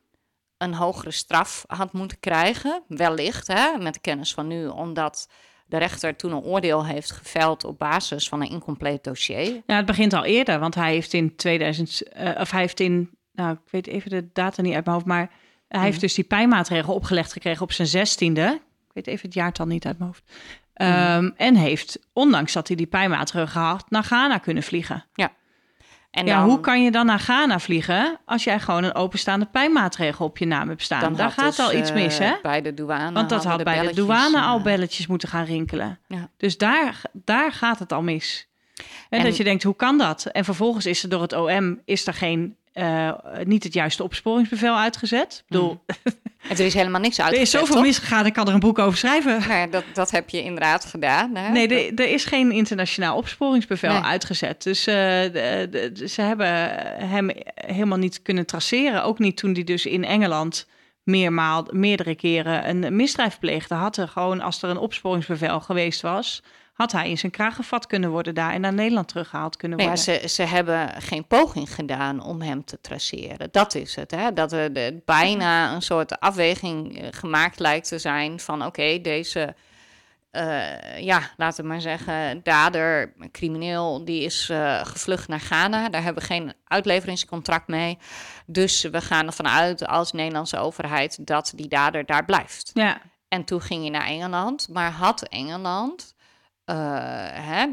[0.58, 2.82] een hogere straf had moeten krijgen.
[2.88, 5.28] Wellicht, hè, met de kennis van nu, omdat
[5.74, 9.62] de rechter toen een oordeel heeft geveld op basis van een incompleet dossier.
[9.66, 13.10] Ja, het begint al eerder, want hij heeft in 2000, eh, of hij heeft in,
[13.32, 15.30] nou, ik weet even de data niet uit mijn hoofd, maar
[15.68, 18.60] hij heeft dus die pijnmaatregel opgelegd gekregen op zijn zestiende.
[18.87, 20.32] Ik weet even het jaartal niet uit mijn hoofd.
[20.74, 25.04] Ehm, En heeft, ondanks dat hij die pijnmaatregel had, naar Ghana kunnen vliegen.
[26.14, 29.46] En ja, dan, hoe kan je dan naar Ghana vliegen als jij gewoon een openstaande
[29.46, 31.00] pijnmaatregel op je naam hebt staan?
[31.00, 32.33] dan Daar gaat dus, al iets eh, mis, hè?
[32.42, 33.12] Bij de douane.
[33.12, 35.98] Want dat had bij de douane al belletjes moeten gaan rinkelen.
[36.09, 36.29] Ja.
[36.37, 38.48] Dus daar, daar gaat het al mis.
[39.09, 40.24] En, En- dat je denkt, hoe kan dat?
[40.24, 43.12] En vervolgens is er door het OM is er geen, eh,
[43.44, 45.35] niet het juiste opsporingsbevel uitgezet.
[45.38, 45.85] Ik bedoel,
[46.48, 47.85] En er is helemaal niks er uitgezet, is zoveel toch?
[47.85, 49.48] misgegaan, ik kan er een boek over schrijven.
[49.48, 51.35] Nou dat, dat heb je inderdaad gedaan.
[51.37, 51.50] Hè?
[51.50, 54.02] Nee, er, er is geen internationaal opsporingsbevel Nee.
[54.02, 54.62] uitgezet.
[54.62, 56.46] Dus eh, de- de- de- ze hebben
[57.09, 59.04] hem helemaal niet kunnen traceren.
[59.04, 60.66] Ook niet toen hij dus in Engeland
[61.02, 63.74] meermaal, meerdere keren een misdrijf pleegde.
[63.74, 66.42] Had er gewoon, als er een opsporingsbevel geweest was...
[66.74, 68.52] had hij in zijn kraag gevat kunnen worden daar...
[68.52, 70.04] en naar Nederland teruggehaald kunnen ja, worden.
[70.04, 73.48] ze, ze hebben geen poging gedaan om hem te traceren.
[73.50, 74.10] Dat is het.
[74.10, 74.32] Hè?
[74.32, 79.54] Dat er de, bijna een soort afweging eh, gemaakt lijkt te zijn van oké, deze,
[80.30, 85.88] eh, ja, laten we maar zeggen, dader, crimineel, die is eh, gevlucht naar Ghana.
[85.88, 87.98] Daar hebben we geen uitleveringscontract mee.
[88.46, 92.70] Dus we gaan ervan uit als Nederlandse overheid dat die dader daar blijft.
[92.74, 94.68] Ja, En toen ging hij naar Engeland.
[94.68, 96.13] Maar had Engeland.
[96.64, 96.77] Eh,
[97.31, 97.66] hè,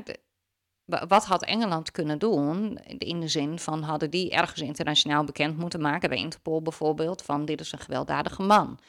[1.08, 2.80] wat had Engeland kunnen doen?
[2.98, 7.46] In de zin van hadden die ergens internationaal bekend moeten maken, bij Interpol bijvoorbeeld, van
[7.46, 8.80] dit is een gewelddadige man.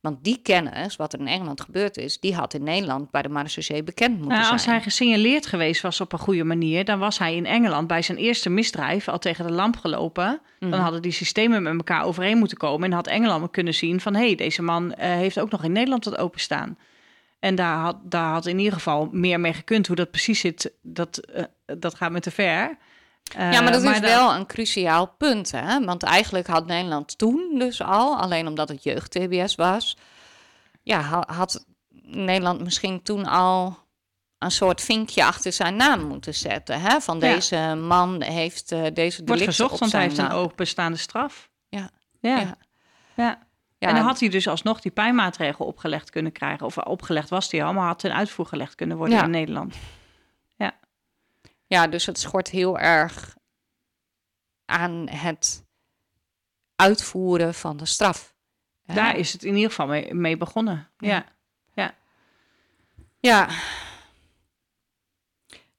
[0.00, 3.28] Want die kennis, wat er in Engeland gebeurd is, die had in Nederland bij de
[3.28, 4.74] marechaussee bekend moeten Nou, als zijn.
[4.74, 8.18] hij gesignaleerd geweest was op een goede manier, dan was hij in Engeland bij zijn
[8.18, 10.40] eerste misdrijf al tegen de lamp gelopen.
[10.58, 10.80] Dan Mhm.
[10.80, 14.26] hadden die systemen met elkaar overeen moeten komen en had Engeland kunnen zien van hé,
[14.26, 16.78] hey, deze man eh, heeft ook nog in Nederland wat openstaan.
[17.42, 19.86] En daar had, daar had in ieder geval meer mee gekund.
[19.86, 21.44] Hoe dat precies zit, dat, eh,
[21.78, 22.78] dat gaat me te ver.
[23.36, 25.84] Eh, Ja, maar dat is wel een cruciaal punt, hè?
[25.84, 29.96] Want eigenlijk had Nederland toen dus al, alleen omdat het jeugd-TBS was,
[30.82, 31.66] ja, ha- had
[32.04, 33.78] Nederland misschien toen al
[34.38, 37.00] een soort vinkje achter zijn naam moeten zetten, hè?
[37.00, 37.34] Van Ja.
[37.34, 41.50] deze man heeft eh, deze Wordt delicten gezocht, op want hij heeft een openstaande straf.
[41.68, 41.90] Ja.
[42.20, 42.38] Ja.
[42.38, 42.56] Ja.
[43.16, 43.38] ja.
[43.82, 46.66] Ja, en dan had hij dus alsnog die pijnmaatregel opgelegd kunnen krijgen.
[46.66, 49.24] Of opgelegd was die al, maar had ten uitvoer gelegd kunnen worden Ja.
[49.24, 49.76] in Nederland.
[51.66, 53.36] Ja, dus het schort heel erg
[54.64, 55.64] aan het
[56.76, 58.34] uitvoeren van de straf.
[58.84, 60.88] Daar is het in ieder geval mee, mee begonnen.
[60.98, 61.24] Ja.
[61.74, 61.94] Ja.
[63.20, 63.48] Ja.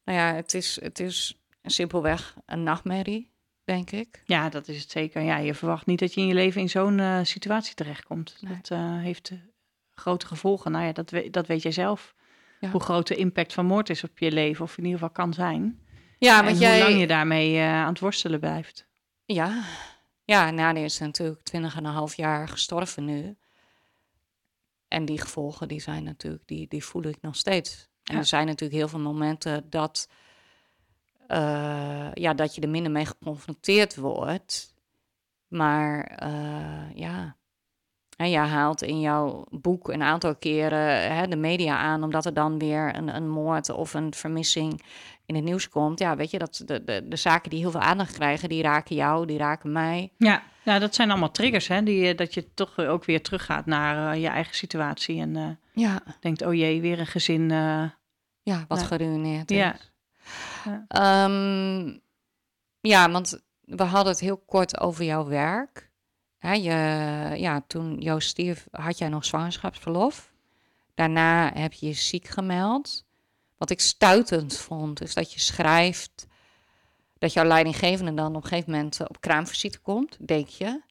[0.04, 3.33] Nou ja, het is, het is simpelweg een nachtmerrie,
[3.64, 4.24] denk ik.
[4.26, 5.22] ja, dat is het zeker.
[5.22, 8.38] Ja, je verwacht niet dat je in je leven in zo'n eh, situatie terechtkomt.
[8.40, 8.58] Nee.
[8.58, 9.38] Dat eh, heeft eh,
[9.96, 10.72] grote gevolgen.
[10.72, 12.16] Nou ja, dat, we, dat weet jij zelf.
[12.60, 12.70] Ja.
[12.70, 15.34] Hoe groot de impact van moord is op je leven, of in ieder geval kan
[15.34, 15.80] zijn.
[16.18, 16.80] Ja, en want hoe jij...
[16.80, 18.88] lang je daarmee aan het worstelen blijft.
[19.26, 19.64] Ja,
[20.24, 23.36] ja Nadia is natuurlijk twintig en een half jaar gestorven nu.
[24.88, 27.90] En die gevolgen, die zijn natuurlijk, die, die voel ik nog steeds.
[28.04, 28.20] En Ja.
[28.20, 30.10] er zijn natuurlijk heel veel momenten dat,
[31.28, 34.74] eh, ja, dat je er minder mee geconfronteerd wordt.
[35.48, 37.36] Maar eh, ja,
[38.18, 42.34] en je haalt in jouw boek een aantal keren hè, de media aan, omdat er
[42.34, 44.82] dan weer een, een moord of een vermissing
[45.26, 46.00] in het nieuws komt.
[46.00, 48.96] Ja, weet je, dat de, de, de zaken die heel veel aandacht krijgen, die raken
[48.96, 50.12] jou, die raken mij.
[50.18, 51.84] Ja, ja dat zijn allemaal triggers, hè?
[51.84, 55.20] Die, eh, dat je toch ook weer teruggaat naar je eigen situatie.
[55.20, 57.50] En Ja, denkt, oh jee, weer een gezin.
[57.50, 58.86] ja wat Ja.
[58.86, 59.58] geruineerd is.
[60.66, 60.86] Ja.
[60.88, 61.98] Ehm,
[62.80, 65.92] ja, want we hadden het heel kort over jouw werk.
[66.38, 70.32] Hè, je, ja, toen Joost stierf, had jij nog zwangerschapsverlof.
[70.94, 73.06] Daarna heb je je ziek gemeld.
[73.58, 76.28] Wat ik stuitend vond, is dat je schrijft
[77.18, 80.82] dat jouw leidinggevende dan op een gegeven moment op kraamvisite komt, denk je.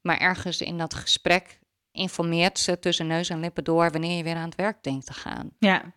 [0.00, 1.58] Maar ergens in dat gesprek
[1.92, 5.12] informeert ze tussen neus en lippen door wanneer je weer aan het werk denkt te
[5.12, 5.50] gaan.
[5.58, 5.94] ja,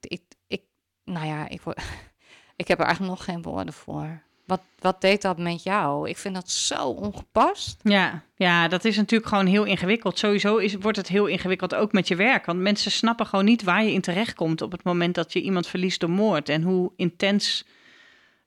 [0.00, 0.62] Ik, ik,
[1.04, 1.82] nou ja, ik, word-
[2.56, 4.22] ik heb er eigenlijk nog geen woorden voor.
[4.46, 6.08] Wat, wat deed dat met jou?
[6.08, 7.80] Ik vind dat zo ongepast.
[7.82, 10.18] Ja, ja, dat is natuurlijk gewoon heel ingewikkeld.
[10.18, 12.46] Sowieso is, wordt het heel ingewikkeld ook met je werk.
[12.46, 15.66] Want mensen snappen gewoon niet waar je in terechtkomt op het moment dat je iemand
[15.66, 16.48] verliest door moord.
[16.48, 17.66] En hoe intens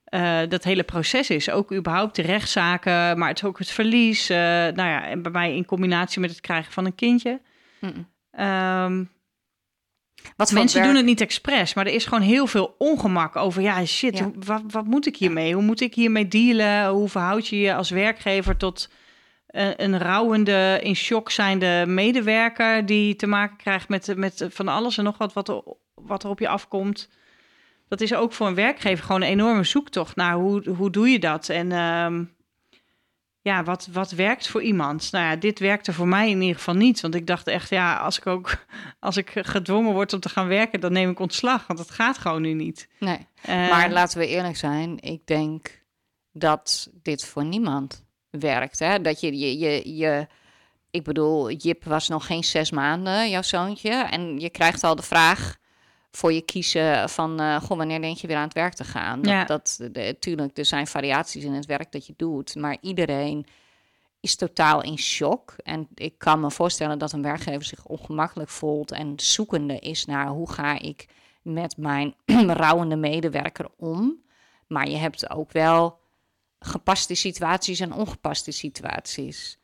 [0.03, 1.49] eh, dat hele proces is.
[1.49, 4.29] Ook überhaupt de rechtszaken, maar het is ook het verlies.
[4.29, 7.41] eh, nou ja, en bij mij in combinatie met het krijgen van een kindje.
[8.31, 9.03] Ehm,
[10.35, 13.61] Wat mensen doen het niet expres, maar er is gewoon heel veel ongemak over.
[13.61, 14.31] Ja, shit, Ja.
[14.45, 15.53] wat, wat moet ik hiermee?
[15.53, 16.87] Hoe moet ik hiermee dealen?
[16.89, 18.89] Hoe verhoud je je als werkgever tot
[19.47, 24.97] een, een rouwende, in shock zijnde medewerker die te maken krijgt met, met van alles
[24.97, 25.61] en nog wat wat er,
[25.95, 27.09] wat er op je afkomt?
[27.87, 31.19] Dat is ook voor een werkgever gewoon een enorme zoektocht naar hoe, hoe doe je
[31.19, 31.49] dat?
[31.49, 32.23] En ehm,
[33.49, 35.11] ja, wat, wat werkt voor iemand?
[35.11, 37.01] Nou ja, dit werkte voor mij in ieder geval niet.
[37.01, 38.65] Want ik dacht echt, ja, als ik ook
[38.99, 41.67] als ik gedwongen word om te gaan werken, dan neem ik ontslag.
[41.67, 42.87] Want dat gaat gewoon nu niet.
[42.99, 44.99] Nee, Eh, maar laten we eerlijk zijn.
[44.99, 45.83] Ik denk
[46.31, 48.79] dat dit voor niemand werkt.
[48.79, 49.01] Hè?
[49.01, 50.27] Dat je, je, je, je,
[50.91, 53.91] ik bedoel, Jip was nog geen zes maanden, jouw zoontje.
[53.91, 55.57] En je krijgt al de vraag
[56.11, 59.21] voor je kiezen van, eh, goh, wanneer denk je weer aan het werk te gaan?
[59.21, 59.43] Dat, Ja.
[59.45, 62.55] dat, de, tuurlijk, er zijn variaties in het werk dat je doet.
[62.55, 63.45] Maar iedereen
[64.19, 65.53] is totaal in shock.
[65.63, 70.27] En ik kan me voorstellen dat een werkgever zich ongemakkelijk voelt en zoekende is naar
[70.27, 71.05] hoe ga ik
[71.41, 72.15] met mijn
[72.63, 74.23] rouwende medewerker om.
[74.67, 75.99] Maar je hebt ook wel
[76.59, 79.57] gepaste situaties en ongepaste situaties.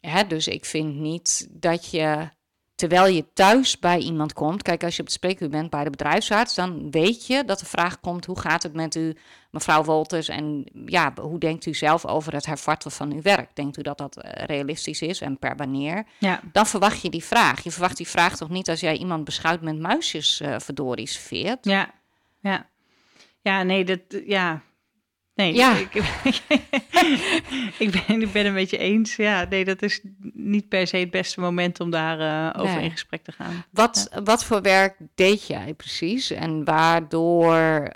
[0.00, 2.28] Hè, dus ik vind niet dat je,
[2.74, 5.90] terwijl je thuis bij iemand komt, kijk, als je op het spreekuur bent bij de
[5.90, 9.16] bedrijfsarts, dan weet je dat de vraag komt: hoe gaat het met u,
[9.50, 10.28] mevrouw Wolters?
[10.28, 13.56] En ja, hoe denkt u zelf over het hervatten van uw werk?
[13.56, 16.04] Denkt u dat dat eh, realistisch is en per wanneer?
[16.18, 17.64] ja, Dan verwacht je die vraag.
[17.64, 21.64] Je verwacht die vraag toch niet als jij iemand beschouwt met muisjes verdorie serveert?
[21.64, 21.90] ja,
[22.40, 22.70] ja.
[23.42, 24.62] Ja, nee, dat, ja.
[25.34, 25.76] Nee, Ja.
[25.76, 25.94] ik,
[27.78, 29.16] ik, ben, ik ben een beetje eens.
[29.16, 30.00] Ja, nee, dat is
[30.32, 32.20] niet per se het beste moment om daar
[32.54, 32.84] eh, over Nee.
[32.84, 33.64] in gesprek te gaan.
[33.70, 36.30] Wat, wat voor werk deed jij precies?
[36.30, 37.88] En waardoor,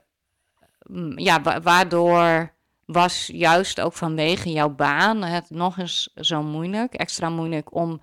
[0.87, 6.95] mm, ja, wa- waardoor was juist ook vanwege jouw baan het nog eens zo moeilijk,
[6.95, 8.01] extra moeilijk om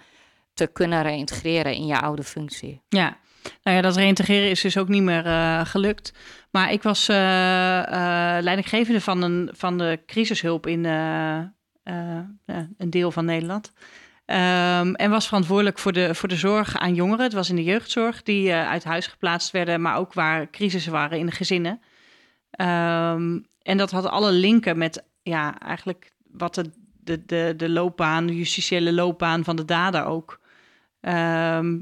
[0.53, 2.81] te kunnen reïntegreren in je oude functie?
[2.89, 3.17] Ja,
[3.63, 6.13] nou ja, dat reïntegreren is dus ook niet meer eh, gelukt.
[6.51, 13.25] Maar ik was eh, eh, leidinggevende van, een, van de crisishulp in een deel van
[13.25, 13.73] Nederland.
[14.25, 17.23] Ehm, en was verantwoordelijk voor de, voor de zorg aan jongeren.
[17.23, 21.19] Het was in de jeugdzorg die uit huis geplaatst werden, maar ook waar crisissen waren
[21.19, 21.81] in de gezinnen.
[22.51, 26.71] Ehm, en dat had alle linken met ja, eigenlijk wat de,
[27.03, 30.39] de, de, de loopbaan, de justitiële loopbaan van de dader ook.
[31.01, 31.79] Ehm,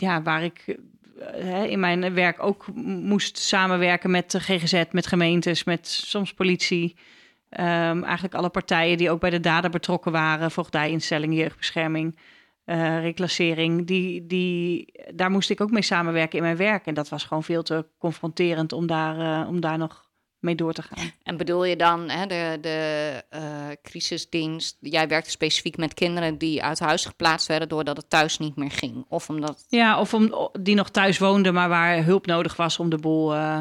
[0.00, 0.78] ja, waar ik
[1.18, 6.96] eh, in mijn werk ook moest samenwerken met de GGZ, met gemeentes, met soms politie.
[7.48, 12.18] Ehm, eigenlijk alle partijen die ook bij de dader betrokken waren, voogdijinstelling, jeugdbescherming,
[12.64, 16.86] eh reclassering, die, die, daar moest ik ook mee samenwerken in mijn werk.
[16.86, 20.07] En dat was gewoon veel te confronterend om daar, eh, om daar nog
[20.40, 21.10] mee door te gaan.
[21.22, 23.42] En bedoel je dan hè, de, de eh,
[23.82, 24.76] crisisdienst?
[24.80, 28.70] Jij werkte specifiek met kinderen die uit huis geplaatst werden doordat het thuis niet meer
[28.70, 29.04] ging?
[29.08, 29.64] Of omdat.
[29.68, 33.34] Ja, of om, die nog thuis woonden, maar waar hulp nodig was om de boel,
[33.34, 33.60] eh,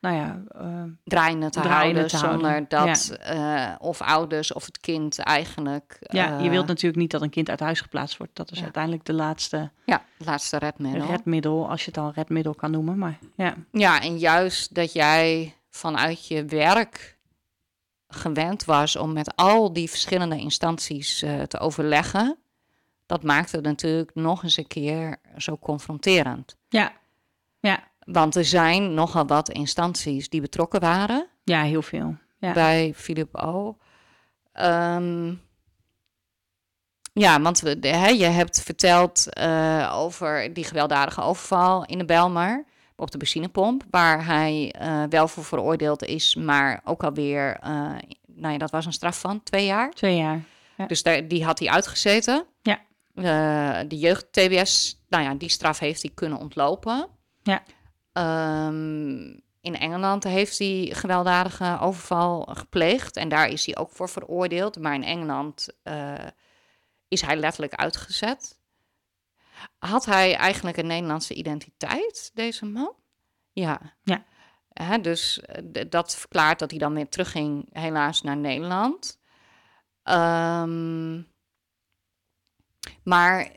[0.00, 4.80] nou ja, eh, draaiende te Draaiende houden, te zonder houden, dat of ouders of het
[4.80, 5.96] kind eigenlijk...
[6.00, 8.36] Ja, je wilt natuurlijk niet dat een kind uit huis geplaatst wordt.
[8.36, 8.64] Dat is Ja.
[8.64, 11.06] uiteindelijk de laatste Ja, laatste redmiddel.
[11.06, 12.98] redmiddel, als je het al redmiddel kan noemen.
[12.98, 17.18] Maar ja, Ja, en juist dat jij vanuit je werk
[18.08, 22.38] gewend was om met al die verschillende instanties eh, te overleggen,
[23.06, 26.56] dat maakte het natuurlijk nog eens een keer zo confronterend.
[26.68, 26.92] ja,
[27.60, 32.16] ja, Want er zijn nogal wat instanties die betrokken waren ja heel veel.
[32.38, 32.52] Ja.
[32.52, 33.76] bij Philip O.
[34.52, 35.34] Ehm,
[37.12, 42.04] ja, want we, de- hè, je hebt verteld eh, over die gewelddadige overval in de
[42.04, 42.64] Belmar
[42.96, 47.92] op de benzinepomp, waar hij eh, wel voor veroordeeld is, maar ook alweer, eh
[48.26, 49.90] nou ja, dat was een straf van twee jaar.
[49.90, 50.40] Twee jaar.
[50.76, 50.86] Ja.
[50.86, 52.46] Dus daar, die had hij uitgezeten.
[52.62, 52.80] Ja.
[53.14, 57.08] Eh, de jeugd-TBS, nou ja, die straf heeft hij kunnen ontlopen.
[57.42, 57.62] Ja.
[58.12, 59.22] Ehm,
[59.60, 63.16] in Engeland heeft hij gewelddadige overval gepleegd.
[63.16, 64.78] En daar is hij ook voor veroordeeld.
[64.78, 65.68] Maar in Engeland
[67.08, 68.58] is hij letterlijk uitgezet.
[69.78, 72.94] Had hij eigenlijk een Nederlandse identiteit, deze man?
[73.52, 73.96] Ja.
[74.02, 74.24] Ja.
[74.68, 79.18] Hè, dus eh, dat verklaart dat hij dan weer terugging, helaas, naar Nederland.
[80.02, 81.22] Ehm,
[83.02, 83.56] maar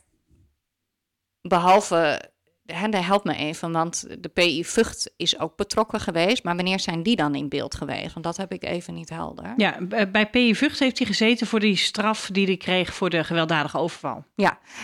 [1.41, 2.31] behalve,
[2.73, 6.43] hè, daar helpt me even, want de PI Vught is ook betrokken geweest.
[6.43, 8.13] Maar wanneer zijn die dan in beeld geweest?
[8.13, 9.53] Want dat heb ik even niet helder.
[9.57, 13.09] Ja, b- bij PI Vught heeft hij gezeten voor die straf die hij kreeg voor
[13.09, 14.25] de gewelddadige overval.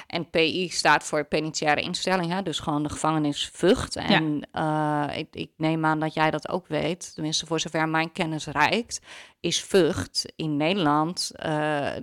[0.07, 2.43] En PI staat voor penitentiaire instelling, hè?
[2.43, 3.95] dus gewoon de gevangenis Vught.
[3.95, 8.11] En eh, ik, ik neem aan dat jij dat ook weet, tenminste voor zover mijn
[8.11, 9.01] kennis reikt,
[9.39, 11.51] is Vught in Nederland eh,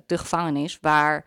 [0.06, 1.24] de gevangenis waar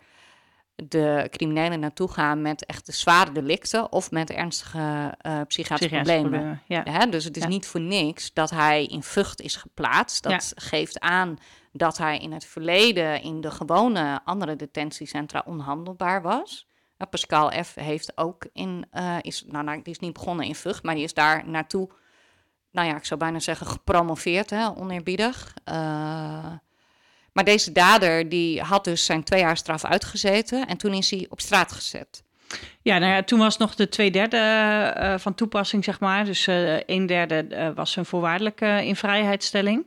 [0.76, 5.96] de criminelen naartoe gaan met echt de zware delicten of met ernstige eh, psychiatrische Psychiatrische
[5.96, 6.30] problemen.
[6.66, 7.00] problemen.
[7.00, 7.06] Ja.
[7.06, 7.48] Dus het is Ja.
[7.48, 10.22] niet voor niks dat hij in Vught is geplaatst.
[10.22, 11.38] Dat geeft aan
[11.72, 16.66] dat hij in het verleden in de gewone andere detentiecentra onhandelbaar was.
[16.98, 17.74] Uh, Pascal F.
[17.74, 21.04] heeft ook in, eh, is, nou, nou, die is niet begonnen in Vught, maar die
[21.04, 21.90] is daar naartoe,
[22.70, 25.54] nou ja, ik zou bijna zeggen gepromoveerd, hè, oneerbiedig.
[25.64, 26.52] Eh,
[27.34, 31.26] maar deze dader, die had dus zijn twee jaar straf uitgezeten en toen is hij
[31.28, 32.22] op straat gezet.
[32.82, 36.24] Ja, nou ja, toen was nog de twee derde eh, van toepassing, zeg maar.
[36.24, 39.86] Dus eh een derde eh, was een voorwaardelijke invrijheidstelling.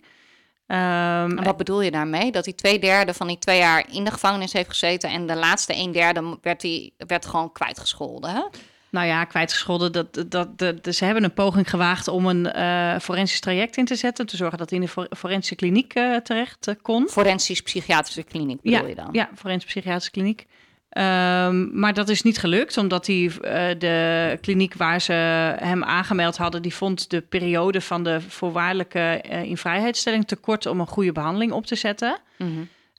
[0.67, 2.31] Ehm, En wat bedoel je daarmee?
[2.31, 5.35] Dat hij twee derde van die twee jaar in de gevangenis heeft gezeten en de
[5.35, 8.29] laatste een derde werd, hij, werd gewoon kwijtgescholden.
[8.29, 8.41] Hè?
[8.89, 9.91] Nou ja, kwijtgescholden.
[9.91, 13.95] Dat, dat, dat, ze hebben een poging gewaagd om een eh, forensisch traject in te
[13.95, 14.25] zetten.
[14.25, 17.07] Te zorgen dat hij in de for- forensische kliniek eh, terecht eh, kon.
[17.09, 19.09] Forensisch psychiatrische kliniek bedoel ja, je dan?
[19.11, 20.45] Ja, forensisch psychiatrische kliniek.
[20.89, 25.13] Ehm, maar dat is niet gelukt, omdat hij eh, de kliniek waar ze
[25.59, 30.87] hem aangemeld hadden, die vond de periode van de voorwaardelijke invrijheidstelling te kort om een
[30.87, 32.17] goede behandeling op te zetten.
[32.37, 32.51] Mhm.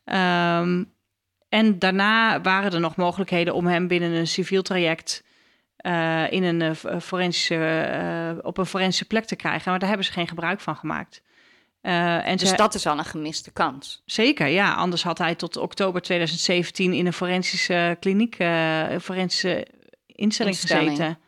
[0.05, 0.85] Ehm,
[1.48, 5.23] en daarna waren er nog mogelijkheden om hem binnen een civiel traject
[5.79, 9.70] eh, in een, eh, f- forensische, eh, op een forensische plek te krijgen.
[9.70, 11.22] Maar daar hebben ze geen gebruik van gemaakt.
[11.81, 14.02] Eh, en Dus ze- dat is al een gemiste kans.
[14.04, 14.74] Zeker, ja.
[14.74, 19.66] Anders had hij tot oktober 2017 in een forensische kliniek, eh, een forensische
[20.06, 20.90] instelling, Instelling.
[20.90, 21.18] gezeten.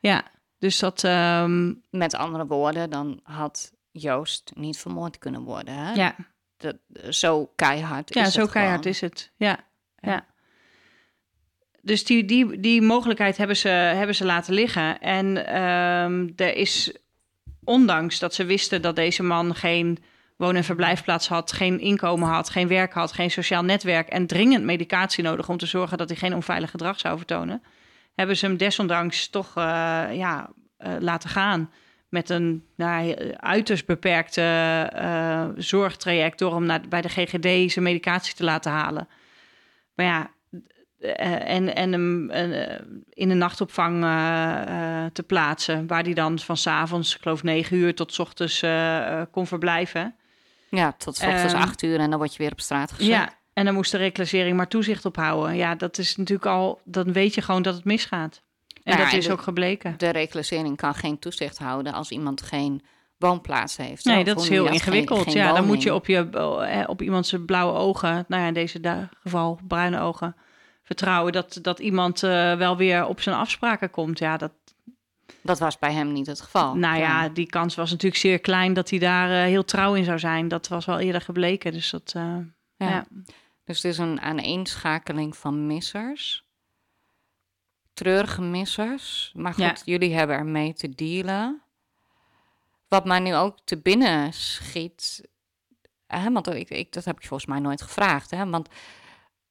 [0.00, 0.22] Ja,
[0.58, 1.04] dus dat...
[1.04, 5.74] ehm, Met andere woorden, dan had Joost niet vermoord kunnen worden.
[5.74, 5.92] Hè?
[5.92, 6.14] Ja,
[6.56, 6.76] Dat,
[7.10, 8.92] zo keihard ja is zo het keihard gewoon.
[8.94, 9.32] is het.
[9.36, 9.58] Ja,
[9.98, 10.10] Ja.
[10.12, 10.26] ja.
[11.82, 15.00] Dus die, die, die mogelijkheid hebben ze, hebben ze laten liggen.
[15.00, 16.96] En ehm, er is,
[17.64, 19.98] ondanks dat ze wisten dat deze man geen
[20.36, 24.64] woon- en verblijfplaats had, geen inkomen had, geen werk had, geen sociaal netwerk en dringend
[24.64, 27.62] medicatie nodig om te zorgen dat hij geen onveilig gedrag zou vertonen,
[28.14, 29.62] hebben ze hem desondanks toch eh,
[30.12, 31.70] ja, eh, laten gaan.
[32.08, 34.42] Met een nou, uiterst beperkte
[34.92, 39.08] eh, zorgtraject door hem naar, bij de GGD zijn medicatie te laten halen.
[39.94, 40.28] Maar ja, eh,
[41.00, 42.78] en, en hem eh,
[43.10, 47.42] in een nachtopvang eh, eh, te plaatsen, waar hij dan van 's avonds, ik geloof
[47.42, 50.14] negen uur tot 's ochtends eh, eh, kon verblijven.
[50.70, 53.06] Ja, tot 's ochtends Ehm, acht uur en dan word je weer op straat gezet.
[53.12, 55.56] Ja, en dan moest de reclassering maar toezicht op houden.
[55.56, 58.42] Ja, dat is natuurlijk al, dan weet je gewoon dat het misgaat.
[58.82, 59.94] En Ja, dat en is de- ook gebleken.
[59.98, 62.82] De reclassering kan geen toezicht houden als iemand geen
[63.18, 64.04] woonplaats heeft.
[64.04, 64.64] Nee, dat is heel?
[64.64, 65.22] Geen- ingewikkeld.
[65.22, 68.54] geen ja, dan moet je op, je eh, op iemands blauwe ogen, nou ja, in
[68.54, 70.36] deze geval bruine ogen,
[70.88, 74.18] vertrouwen dat, dat iemand eh, wel weer op zijn afspraken komt.
[74.18, 74.52] Ja, dat,
[75.42, 76.74] Dat was bij hem niet het geval.
[76.76, 80.04] nou ja, die kans was natuurlijk zeer klein dat hij daar eh, heel trouw in
[80.04, 80.48] zou zijn.
[80.48, 81.72] Dat was wel eerder gebleken.
[81.72, 82.22] Dus dat, eh,
[82.76, 82.88] Ja.
[82.88, 83.06] ja.
[83.64, 86.44] Dus het is een aaneenschakeling van missers.
[87.94, 89.32] Treurige missers.
[89.34, 89.76] Maar goed, Ja.
[89.84, 91.62] jullie hebben ermee te dealen.
[92.88, 95.28] Wat mij nu ook te binnen schiet.
[96.06, 98.30] Hè, want ik, ik, dat heb ik volgens mij nooit gevraagd.
[98.30, 98.68] Hè, want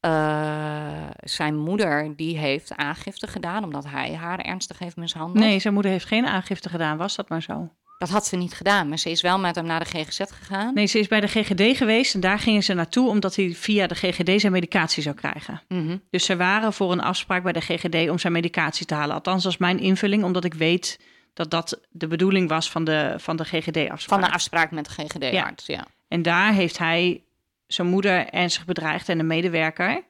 [0.07, 5.39] eh, zijn moeder die heeft aangifte gedaan omdat hij haar ernstig heeft mishandeld.
[5.39, 6.97] Nee, zijn moeder heeft geen aangifte gedaan.
[6.97, 7.69] Was dat maar zo?
[7.97, 10.73] Dat had ze niet gedaan, maar ze is wel met hem naar de GGZ gegaan.
[10.73, 13.87] Nee, ze is bij de GGD geweest en daar gingen ze naartoe omdat hij via
[13.87, 15.61] de GGD zijn medicatie zou krijgen.
[15.67, 15.97] Mhm.
[16.09, 19.15] Dus ze waren voor een afspraak bij de GGD om zijn medicatie te halen.
[19.15, 20.99] Althans, dat is mijn invulling, omdat ik weet
[21.33, 24.19] dat dat de bedoeling was van de, van de GGD-afspraak.
[24.19, 25.87] Van de afspraak met de GGD-arts, ja.
[26.07, 27.21] En daar heeft hij
[27.67, 30.03] zijn moeder ernstig bedreigd en een medewerker.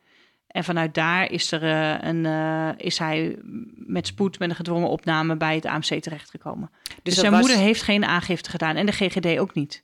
[0.47, 3.35] En vanuit daar is, er, eh, een, eh, is hij
[3.75, 6.69] met spoed met een gedwongen opname bij het AMC terechtgekomen.
[6.83, 9.83] Dus, dat zijn was- moeder heeft geen aangifte gedaan en de GGD ook niet.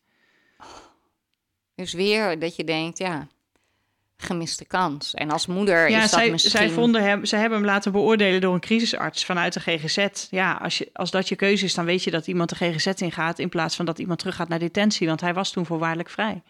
[1.75, 3.27] Dus weer dat je denkt, ja,
[4.17, 5.13] gemiste kans.
[5.13, 6.51] En als moeder Ja, is dat zij, misschien...
[6.51, 10.27] zij vonden hem, ze hebben hem laten beoordelen door een crisisarts vanuit de GGZ.
[10.29, 12.85] Ja, als, je, als dat je keuze is, dan weet je dat iemand de GGZ
[13.01, 15.07] ingaat in plaats van dat iemand teruggaat naar detentie.
[15.07, 16.41] Want hij was toen voorwaardelijk vrij.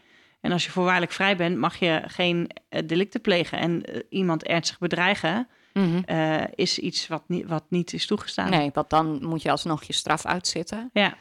[0.43, 3.57] En als je voorwaardelijk vrij bent, mag je geen eh, delicten plegen.
[3.59, 6.01] En eh, iemand ernstig bedreigen Mhm.
[6.05, 8.49] eh, is iets wat, niet wat niet is toegestaan.
[8.49, 10.89] Nee, want dan moet je alsnog je straf uitzitten.
[10.93, 11.13] Ja.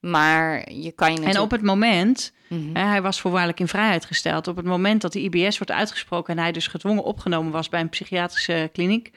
[0.00, 1.36] Maar je kan je natuurlijk...
[1.36, 2.74] En op het moment, Mhm.
[2.76, 4.48] hè, hij was voorwaardelijk in vrijheid gesteld.
[4.48, 7.80] Op het moment dat de IBS wordt uitgesproken en hij dus gedwongen opgenomen was bij
[7.80, 9.10] een psychiatrische kliniek.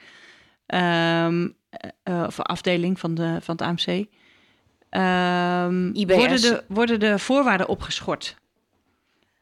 [0.66, 1.48] ehm,
[2.02, 4.06] eh, of afdeling van, de, van het AMC.
[4.90, 6.14] ehm, IBS.
[6.16, 8.36] Worden, de, worden de voorwaarden opgeschort.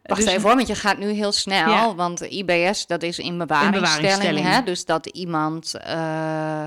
[0.05, 1.71] Wacht Dus- even hoor, want je gaat nu heel snel.
[1.71, 1.95] Ja.
[1.95, 4.41] Want IBS, dat is in bewaringsstelling.
[4.47, 4.63] Hè?
[4.63, 6.65] Dus dat iemand eh,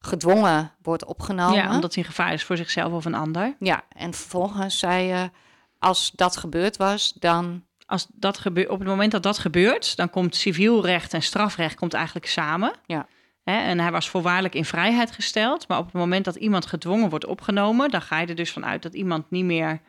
[0.00, 1.56] gedwongen wordt opgenomen.
[1.56, 3.56] Ja, omdat hij gevaar is voor zichzelf of een ander.
[3.58, 5.30] Ja, en vervolgens zei je...
[5.78, 7.64] Als dat gebeurd was, dan...
[7.86, 11.74] Als dat gebeurt, op het moment dat dat gebeurt, dan komt civiel recht en strafrecht
[11.74, 12.72] komt eigenlijk samen.
[12.86, 13.06] Ja.
[13.44, 15.68] Hè, en hij was voorwaardelijk in vrijheid gesteld.
[15.68, 18.82] Maar op het moment dat iemand gedwongen wordt opgenomen, dan ga je er dus vanuit
[18.82, 19.80] dat iemand niet meer,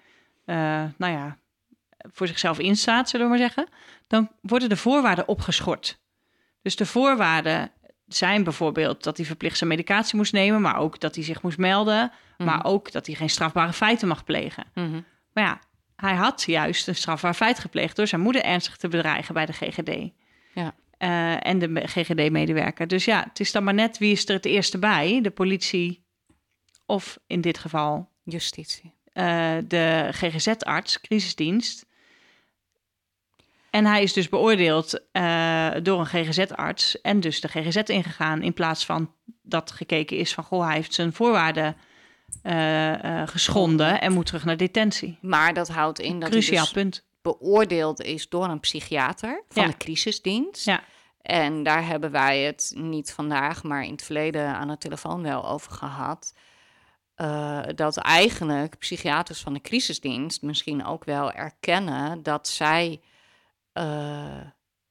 [0.46, 0.56] eh,
[0.98, 1.38] nou ja,
[2.12, 3.68] voor zichzelf instaat, zullen we maar zeggen.
[4.08, 6.02] Dan worden de voorwaarden opgeschort.
[6.62, 7.72] Dus de voorwaarden
[8.08, 11.58] zijn bijvoorbeeld dat hij verplicht zijn medicatie moest nemen, maar ook dat hij zich moest
[11.58, 14.64] melden, maar ook dat hij geen strafbare feiten mag plegen.
[14.74, 15.02] Mhm.
[15.34, 15.60] Maar ja,
[15.96, 19.54] hij had juist een strafbaar feit gepleegd door zijn moeder ernstig te bedreigen bij de
[19.54, 20.12] GGD.
[20.54, 20.74] Ja.
[20.98, 22.88] Eh, en de GGD-medewerker.
[22.88, 26.06] Dus ja, het is dan maar net wie is er het eerste bij, de politie
[26.86, 28.94] of in dit geval Justitie.
[29.14, 31.86] eh, de GGZ-arts, crisisdienst.
[33.74, 38.54] En hij is dus beoordeeld eh, door een GGZ-arts en dus de GGZ ingegaan in
[38.54, 39.12] plaats van
[39.42, 41.76] dat gekeken is van goh, hij heeft zijn voorwaarden
[42.44, 45.18] eh, eh, geschonden en moet terug naar detentie.
[45.22, 47.04] Maar dat houdt in dat Cruciaal hij dus punt.
[47.22, 49.70] beoordeeld is door een psychiater van Ja.
[49.70, 50.66] de crisisdienst.
[50.66, 50.84] Ja.
[51.22, 55.48] En daar hebben wij het niet vandaag, maar in het verleden aan de telefoon wel
[55.48, 56.34] over gehad.
[57.16, 63.02] eh, dat eigenlijk psychiaters van de crisisdienst misschien ook wel erkennen dat zij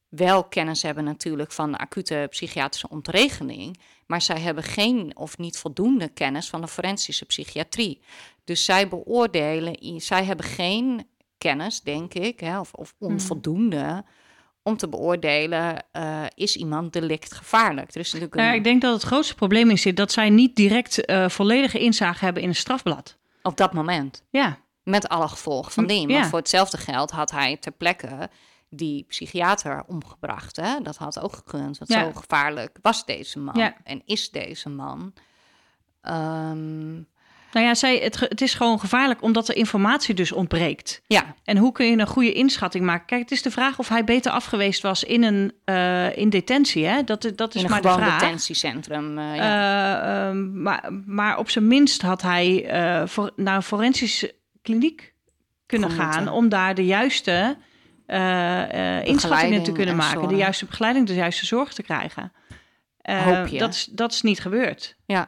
[0.09, 5.57] wel kennis hebben natuurlijk van de acute psychiatrische ontregeling, maar zij hebben geen of niet
[5.57, 8.01] voldoende kennis van de forensische psychiatrie.
[8.43, 11.07] Dus zij beoordelen, zij hebben geen
[11.37, 14.03] kennis, denk ik, hè, of, of onvoldoende
[14.63, 17.93] om te beoordelen, eh, is iemand delict gevaarlijk?
[17.93, 20.55] Er is natuurlijk een, Nou, ik denk dat het grootste probleem is dat zij niet
[20.55, 23.17] direct eh, volledige inzage hebben in een strafblad.
[23.41, 24.23] op dat moment.
[24.29, 26.07] Ja, Met alle gevolgen van Hm, dien.
[26.09, 26.13] ja.
[26.17, 28.29] Want voor hetzelfde geld had hij ter plekke
[28.75, 30.55] die psychiater omgebracht.
[30.55, 30.79] Hè?
[30.81, 31.77] Dat had ook gekund.
[31.77, 32.03] Want Ja.
[32.03, 33.55] zo gevaarlijk was deze man.
[33.57, 33.73] Ja.
[33.83, 35.13] En is deze man.
[36.01, 36.93] Ehm,
[37.53, 41.01] Nou ja, zij, het, het is gewoon gevaarlijk omdat er informatie dus ontbreekt.
[41.07, 43.05] ja, En hoe kun je een goede inschatting maken?
[43.05, 46.85] Kijk, het is de vraag of hij beter afgeweest was in een eh, in detentie.
[46.85, 47.03] Hè?
[47.03, 48.19] Dat, dat is in een maar de vraag.
[48.19, 49.17] detentiecentrum.
[49.17, 50.01] eh, ja.
[50.01, 52.65] Eh, ehm, maar, maar op zijn minst had hij
[53.07, 55.13] voor, naar een forensische kliniek
[55.65, 57.57] kunnen gaan om daar de juiste
[58.05, 62.33] eh, inschattingen te kunnen en maken, de juiste begeleiding, de juiste zorg te krijgen.
[62.97, 63.57] Eh, Hoop je.
[63.57, 64.95] Dat, is, dat is niet gebeurd.
[65.05, 65.27] Ja.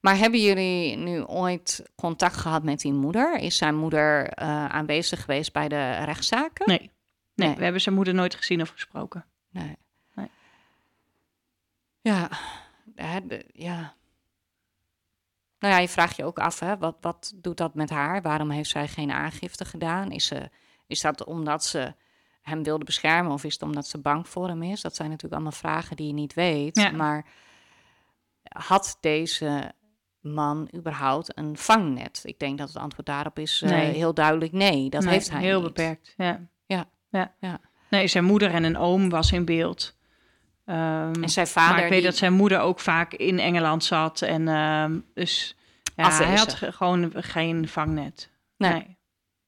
[0.00, 3.38] Maar hebben jullie nu ooit contact gehad met die moeder?
[3.38, 4.34] Is zijn moeder
[4.68, 6.68] aanwezig geweest bij de rechtszaken?
[6.68, 6.78] Nee.
[7.34, 7.56] Nee, Nee.
[7.56, 9.24] we hebben zijn moeder nooit gezien of gesproken.
[9.50, 9.76] Nee.
[10.14, 10.30] Nee.
[12.00, 12.28] Ja,
[13.52, 13.94] ja.
[15.58, 18.22] Nou ja, je vraagt je ook af, hè, wat, wat doet dat met haar?
[18.22, 20.10] Waarom heeft zij geen aangifte gedaan?
[20.10, 20.50] Is, ze,
[20.86, 21.94] is dat omdat ze
[22.42, 24.80] hem wilde beschermen of is het omdat ze bang voor hem is?
[24.80, 26.76] Dat zijn natuurlijk allemaal vragen die je niet weet.
[26.78, 26.90] Ja.
[26.90, 27.26] Maar
[28.42, 29.72] had deze
[30.20, 32.20] man überhaupt een vangnet?
[32.24, 33.92] Ik denk dat het antwoord daarop is eh, Nee.
[33.94, 34.90] heel duidelijk nee.
[34.90, 35.74] Dat Nee, heeft hij heel niet.
[35.74, 36.14] beperkt.
[36.16, 36.40] Ja.
[36.66, 36.84] Ja.
[37.10, 37.34] ja.
[37.40, 37.60] Ja.
[37.90, 39.96] Nee, zijn moeder en een oom was in beeld.
[40.64, 41.74] Ehm, En zijn vader...
[41.74, 44.22] maar ik weet die- dat zijn moeder ook vaak in Engeland zat.
[44.22, 45.56] En ehm, dus
[45.96, 48.30] ja, hij had gewoon geen vangnet.
[48.56, 48.72] Nee.
[48.72, 48.98] Nee.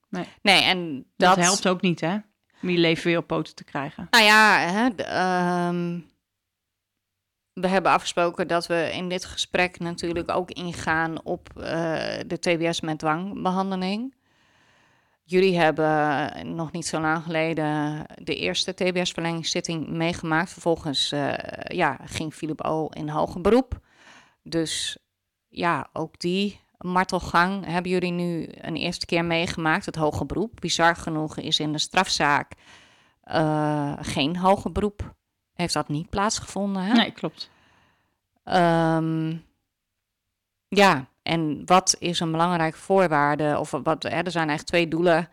[0.08, 2.16] Nee, en Dat, dat, helpt ook niet, hè?
[2.62, 4.06] Om je leven weer op poten te krijgen.
[4.10, 6.00] Nou ja, hè, ehm,
[7.52, 12.80] we hebben afgesproken dat we in dit gesprek natuurlijk ook ingaan op eh, de TBS
[12.80, 14.14] met dwangbehandeling.
[15.22, 20.52] Jullie hebben nog niet zo lang geleden de eerste TBS-verlengingszitting meegemaakt.
[20.52, 21.32] Vervolgens eh,
[21.64, 22.86] ja, ging Philip O.
[22.86, 23.80] in hoger beroep.
[24.42, 24.98] Dus
[25.48, 29.86] ja, ook die martelgang hebben jullie nu een eerste keer meegemaakt.
[29.86, 30.52] Het hoger beroep.
[30.60, 32.52] Bizar genoeg is in de strafzaak
[33.22, 35.14] eh, geen hoger beroep.
[35.54, 36.82] Heeft dat niet plaatsgevonden?
[36.82, 36.92] Hè?
[36.92, 37.50] Nee, klopt.
[38.44, 39.36] Ehm,
[40.68, 43.56] ja, en wat is een belangrijke voorwaarde?
[43.58, 45.28] Of wat, hè, er zijn eigenlijk twee doelen.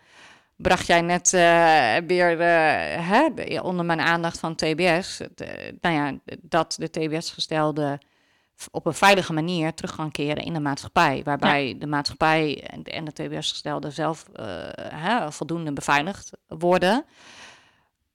[0.55, 5.17] Bracht jij net eh, weer eh, hè, de- onder mijn aandacht van TBS.
[5.35, 7.99] De- nou ja, dat de TBS-gestelde
[8.71, 11.21] op een veilige manier terug gaan keren in de maatschappij.
[11.23, 14.45] Waarbij de maatschappij en de, en de TBS-gestelde zelf eh,
[14.77, 17.05] hè, voldoende beveiligd worden.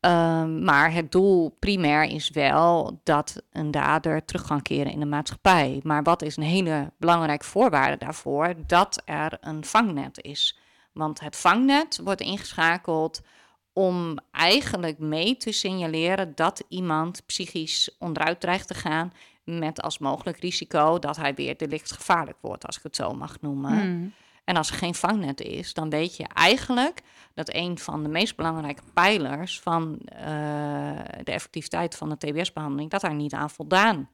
[0.01, 5.07] Ehm, maar het doel primair is wel dat een dader terug kan keren in de
[5.07, 5.81] maatschappij.
[5.83, 8.55] Maar wat is een hele belangrijke voorwaarde daarvoor?
[8.67, 10.59] Dat er een vangnet is.
[10.93, 13.21] Want het vangnet wordt ingeschakeld
[13.73, 19.13] om eigenlijk mee te signaleren dat iemand psychisch onderuit dreigt te gaan.
[19.49, 23.81] Met als mogelijk risico dat hij weer delictgevaarlijk wordt, als ik het zo mag noemen.
[23.81, 24.13] Hmm.
[24.45, 27.03] En als er geen vangnet is, dan weet je eigenlijk
[27.35, 30.29] dat een van de meest belangrijke pijlers van eh,
[31.23, 34.11] de effectiviteit van de TBS-behandeling, dat daar niet aan voldaan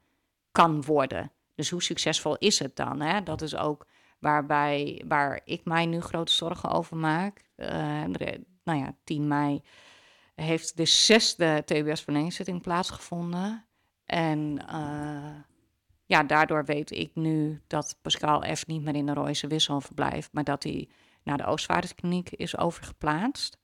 [0.53, 1.33] kan worden.
[1.55, 3.01] Dus hoe succesvol is het dan?
[3.01, 3.23] Hè?
[3.23, 3.87] Dat is ook
[4.19, 7.45] waarbij, waar ik mij nu grote zorgen over maak.
[7.57, 9.63] De- nou ja, 10 mei
[10.35, 13.65] heeft de zesde TBS-verlengingszitting plaatsgevonden.
[14.15, 15.41] En eh,
[16.05, 18.67] ja, daardoor weet ik nu dat Pascal F.
[18.67, 20.89] niet meer in de Royse Wissel verblijft, maar dat hij
[21.23, 23.59] naar de Oostvaarderskliniek is overgeplaatst.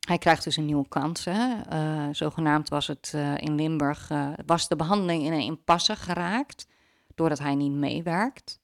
[0.00, 1.24] Hij krijgt dus een nieuwe kans.
[1.24, 1.60] Hè.
[1.60, 4.10] Eh, zogenaamd was het eh, in Limburg,
[4.46, 6.66] was de behandeling in een impasse geraakt,
[7.14, 8.60] doordat hij niet meewerkt.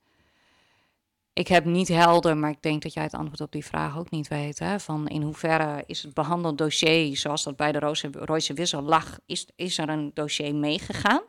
[1.40, 4.10] Ik heb niet helder, maar ik denk dat jij het antwoord op die vraag ook
[4.10, 4.58] niet weet.
[4.58, 4.80] Hè?
[4.80, 9.46] Van in hoeverre is het behandeld dossier, zoals dat bij de Royse Wissel lag, is,
[9.56, 11.22] is er een dossier meegegaan?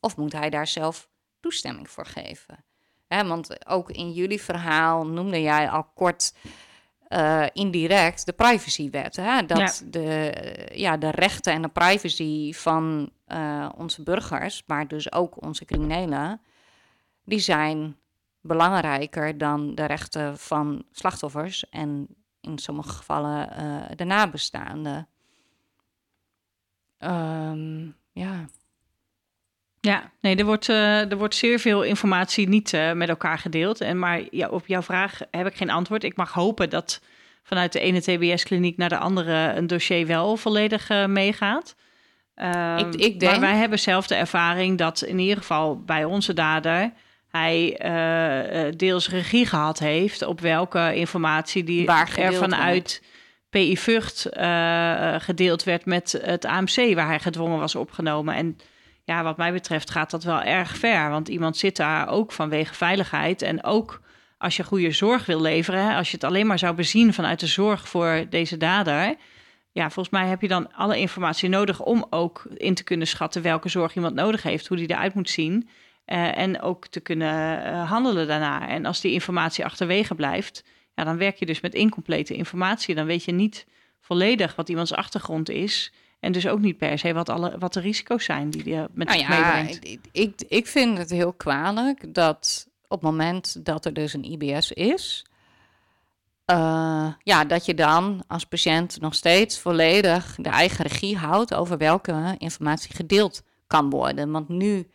[0.00, 1.08] Of moet hij daar zelf
[1.40, 2.64] toestemming voor geven?
[3.06, 6.34] Hè, want ook in jullie verhaal noemde jij al kort
[7.08, 9.16] eh, indirect de privacywet.
[9.16, 9.46] Hè?
[9.46, 10.32] Dat De,
[10.72, 16.40] ja, de rechten en de privacy van eh, onze burgers, maar dus ook onze criminelen,
[17.24, 17.96] die zijn
[18.48, 22.06] belangrijker dan de rechten van slachtoffers en
[22.40, 25.08] in sommige gevallen eh, de nabestaanden.
[26.98, 28.48] Ehm, ja.
[29.80, 33.80] Ja, nee, er wordt, eh, er wordt zeer veel informatie niet eh, met elkaar gedeeld.
[33.80, 36.04] En, maar ja, op jouw vraag heb ik geen antwoord.
[36.04, 37.00] Ik mag hopen dat
[37.42, 41.74] vanuit de ene TBS-kliniek naar de andere een dossier wel volledig meegaat.
[42.34, 46.04] Ehm, Ik- ik denk- Maar wij hebben zelf de ervaring dat in ieder geval bij
[46.04, 46.92] onze dader
[47.38, 53.02] hij eh, deels regie gehad heeft op welke informatie die Waar er vanuit
[53.50, 58.34] PI Vught eh, gedeeld werd met het AMC waar hij gedwongen was opgenomen.
[58.34, 58.56] En
[59.04, 61.10] ja, wat mij betreft gaat dat wel erg ver.
[61.10, 64.00] Want iemand zit daar ook vanwege veiligheid en ook
[64.38, 67.46] als je goede zorg wil leveren, als je het alleen maar zou bezien vanuit de
[67.46, 69.16] zorg voor deze dader,
[69.72, 73.42] ja, volgens mij heb je dan alle informatie nodig om ook in te kunnen schatten
[73.42, 75.68] welke zorg iemand nodig heeft, hoe die eruit moet zien.
[76.12, 78.68] Uh, en ook te kunnen uh, handelen daarna.
[78.68, 82.94] En als die informatie achterwege blijft, ja, dan werk je dus met incomplete informatie.
[82.94, 83.66] Dan weet je niet
[84.00, 85.92] volledig wat iemands achtergrond is.
[86.20, 89.08] En dus ook niet per se wat, alle, wat de risico's zijn die je met
[89.08, 89.84] nou ja, meebrengt.
[89.88, 94.24] Ik, ik, ik vind het heel kwalijk dat op het moment dat er dus een
[94.24, 95.24] IBS is,
[96.50, 101.78] uh, ja, dat je dan als patiënt nog steeds volledig de eigen regie houdt over
[101.78, 104.30] welke informatie gedeeld kan worden.
[104.30, 104.88] Want nu.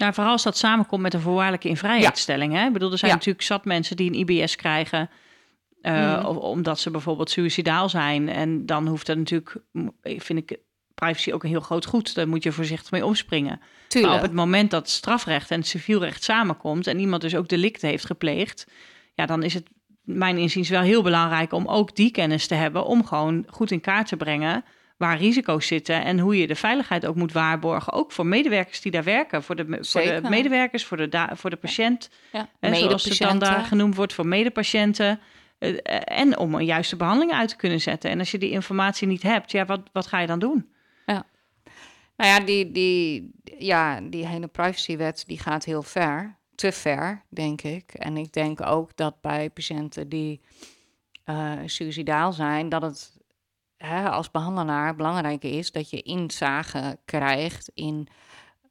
[0.00, 2.52] Ja, vooral als dat samenkomt met een voorwaardelijke invrijheidstelling.
[2.52, 2.66] Hè?
[2.66, 5.10] Ik bedoel, er zijn natuurlijk zat mensen die een IBS krijgen.
[5.82, 8.28] Uh, Omdat ze bijvoorbeeld suicidaal zijn.
[8.28, 9.56] En dan hoeft dat natuurlijk,
[10.02, 10.58] vind ik,
[10.94, 12.14] privacy ook een heel groot goed.
[12.14, 13.60] Daar moet je voorzichtig mee omspringen.
[13.88, 14.12] Tuurlijk.
[14.12, 16.86] Maar op het moment dat strafrecht en civielrecht samenkomt...
[16.86, 18.66] en iemand dus ook delicten heeft gepleegd...
[19.14, 19.68] ja, dan is het
[20.02, 22.84] mijn inziens wel heel belangrijk om ook die kennis te hebben...
[22.84, 24.64] om gewoon goed in kaart te brengen
[25.00, 26.04] waar risico's zitten...
[26.04, 27.92] en hoe je de veiligheid ook moet waarborgen.
[27.92, 29.42] Ook voor medewerkers die daar werken.
[29.42, 32.10] Voor de, voor de medewerkers, voor de, voor de patiënt.
[32.32, 35.20] Ja, en zoals het dan daar genoemd wordt, voor medepatiënten...
[35.58, 38.10] Uh, en om een juiste behandeling uit te kunnen zetten.
[38.10, 40.68] En als je die informatie niet hebt, ja, wat, wat ga je dan doen?
[42.16, 46.36] Nou ja, die, die, ja, die hele privacywet die gaat heel ver.
[46.54, 47.92] Te ver, denk ik.
[47.94, 50.40] En ik denk ook dat bij patiënten die
[51.26, 53.19] uh, suicidaal zijn, dat het
[53.88, 58.08] als behandelaar belangrijk is dat je inzage krijgt in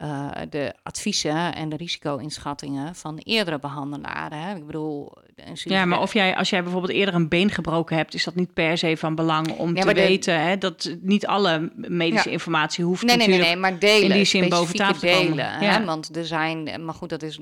[0.04, 4.40] uh, de adviezen en de risico-inschattingen van de eerdere behandelaren.
[4.40, 4.56] Hè?
[4.56, 5.14] Ik bedoel,
[5.54, 8.54] ja, maar of jij, als jij bijvoorbeeld eerder een been gebroken hebt, is dat niet
[8.54, 13.18] per se van belang om te weten hè, dat niet alle medische informatie hoeft nee,
[13.18, 15.46] nee, nee, nee, maar delen, in die zin boven tafel delen, te komen.
[15.46, 15.86] Hè?
[15.86, 17.40] Want er zijn, maar goed, dat is,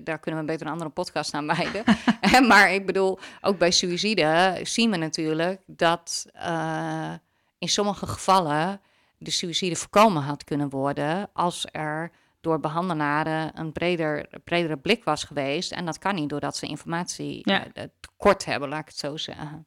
[0.00, 1.84] daar kunnen we beter een andere podcast aan wijden.
[2.48, 7.12] maar ik bedoel, ook bij suïcide zien we natuurlijk dat uh,
[7.58, 8.80] in sommige gevallen
[9.22, 12.10] de suïcide voorkomen had kunnen worden als er
[12.40, 15.72] door behandelaren een breder, bredere blik was geweest.
[15.72, 17.66] En dat kan niet doordat ze informatie ja.
[17.66, 19.66] uh, tekort hebben, laat ik het zo zeggen.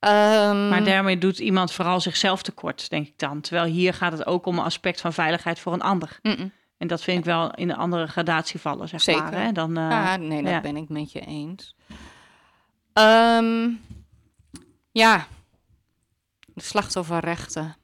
[0.00, 3.40] Um, maar daarmee doet iemand vooral zichzelf tekort, denk ik dan.
[3.40, 6.18] Terwijl hier gaat het ook om een aspect van veiligheid voor een ander.
[6.78, 9.22] En dat vind ik wel in een andere gradatie vallen, zeg Zeker.
[9.22, 9.32] maar.
[9.32, 9.52] Hè?
[9.52, 11.76] Dan, uh, ja, nee, dat ben ik met je eens.
[12.92, 13.80] Um,
[14.92, 15.26] ja,
[16.46, 17.76] de slachtofferrechten.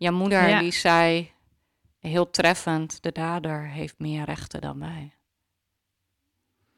[0.00, 1.32] Jouw moeder die zei
[1.98, 5.12] heel treffend, de dader heeft meer rechten dan wij.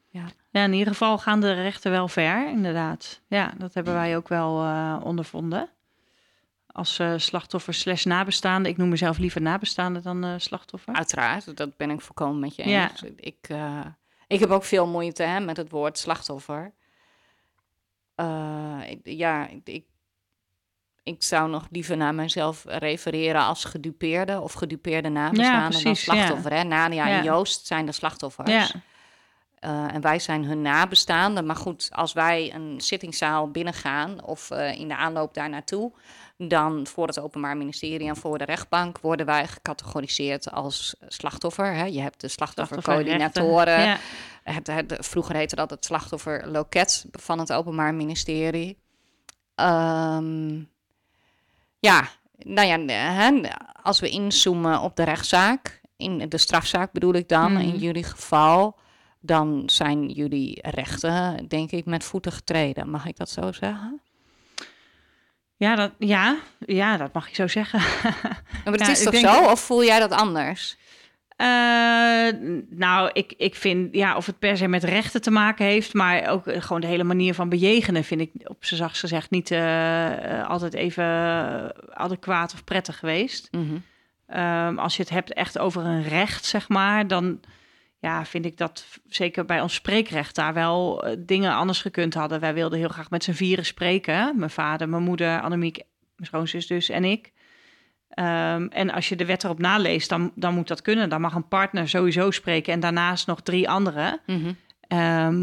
[0.09, 0.25] Ja.
[0.49, 3.21] ja, in ieder geval gaan de rechten wel ver, inderdaad.
[3.27, 5.69] Ja, dat hebben wij ook wel uh, ondervonden.
[6.67, 8.69] Als uh, slachtoffer slash nabestaande.
[8.69, 10.93] Ik noem mezelf liever nabestaande dan uh, slachtoffer.
[10.93, 12.99] Uiteraard, dat ben ik volkomen met je eens.
[12.99, 13.07] Ja.
[13.15, 13.47] Ik,
[14.27, 16.73] ik heb ook veel moeite hè, met het woord slachtoffer.
[19.03, 19.85] ja, ik,
[21.03, 26.53] ik zou nog liever naar mezelf refereren als gedupeerde of gedupeerde nabestaande ja, dan slachtoffer.
[26.53, 26.63] Hè?
[26.63, 28.51] Nadia en Joost zijn de slachtoffers.
[28.51, 28.67] Ja.
[29.61, 31.45] Uh, en wij zijn hun nabestaanden.
[31.45, 35.91] Maar goed, als wij een zittingszaal binnengaan of uh, in de aanloop daar naartoe,
[36.37, 41.73] dan voor het Openbaar Ministerie en voor de rechtbank worden wij gecategoriseerd als slachtoffer.
[41.73, 41.85] Hè?
[41.85, 43.81] Je hebt de slachtoffercoördinatoren.
[43.81, 43.97] Ja.
[44.43, 48.77] Het, het, vroeger heette dat het slachtofferloket van het Openbaar Ministerie.
[49.55, 50.71] Um,
[51.83, 52.07] ja,
[52.37, 57.67] nou ja, als we inzoomen op de rechtszaak, in de strafzaak bedoel ik dan, in
[57.67, 57.77] mhm.
[57.77, 58.79] jullie geval,
[59.19, 62.89] dan zijn jullie rechten, denk ik, met voeten getreden.
[62.89, 64.01] Mag ik dat zo zeggen?
[65.55, 67.79] Ja, dat, ja, ja, dat mag je zo zeggen.
[68.63, 69.51] Maar het is toch zo?
[69.51, 70.77] Of voel jij dat anders?
[71.43, 75.93] Uh, nou, ik, ik vind, ja, of het per se met rechten te maken heeft,
[75.93, 79.29] maar ook eh, gewoon de hele manier van bejegenen vind ik op z'n zachtst gezegd
[79.29, 81.05] niet uh, altijd even
[81.95, 83.47] adequaat of prettig geweest.
[83.51, 83.83] Mm
[84.27, 87.39] um, als je het hebt echt over een recht, zeg maar, dan
[87.99, 92.39] ja, vind ik dat zeker bij ons spreekrecht daar wel dingen anders gekund hadden.
[92.39, 94.37] Wij wilden heel graag met z'n vieren spreken.
[94.37, 95.75] Mijn vader, mijn moeder, Annemiek,
[96.15, 97.31] mijn schoonzus dus en ik.
[98.15, 101.09] Um, en als je de wet erop naleest, dan, dan moet dat kunnen.
[101.09, 104.19] Dan mag een partner sowieso spreken en daarnaast nog drie anderen.
[104.25, 104.55] Mm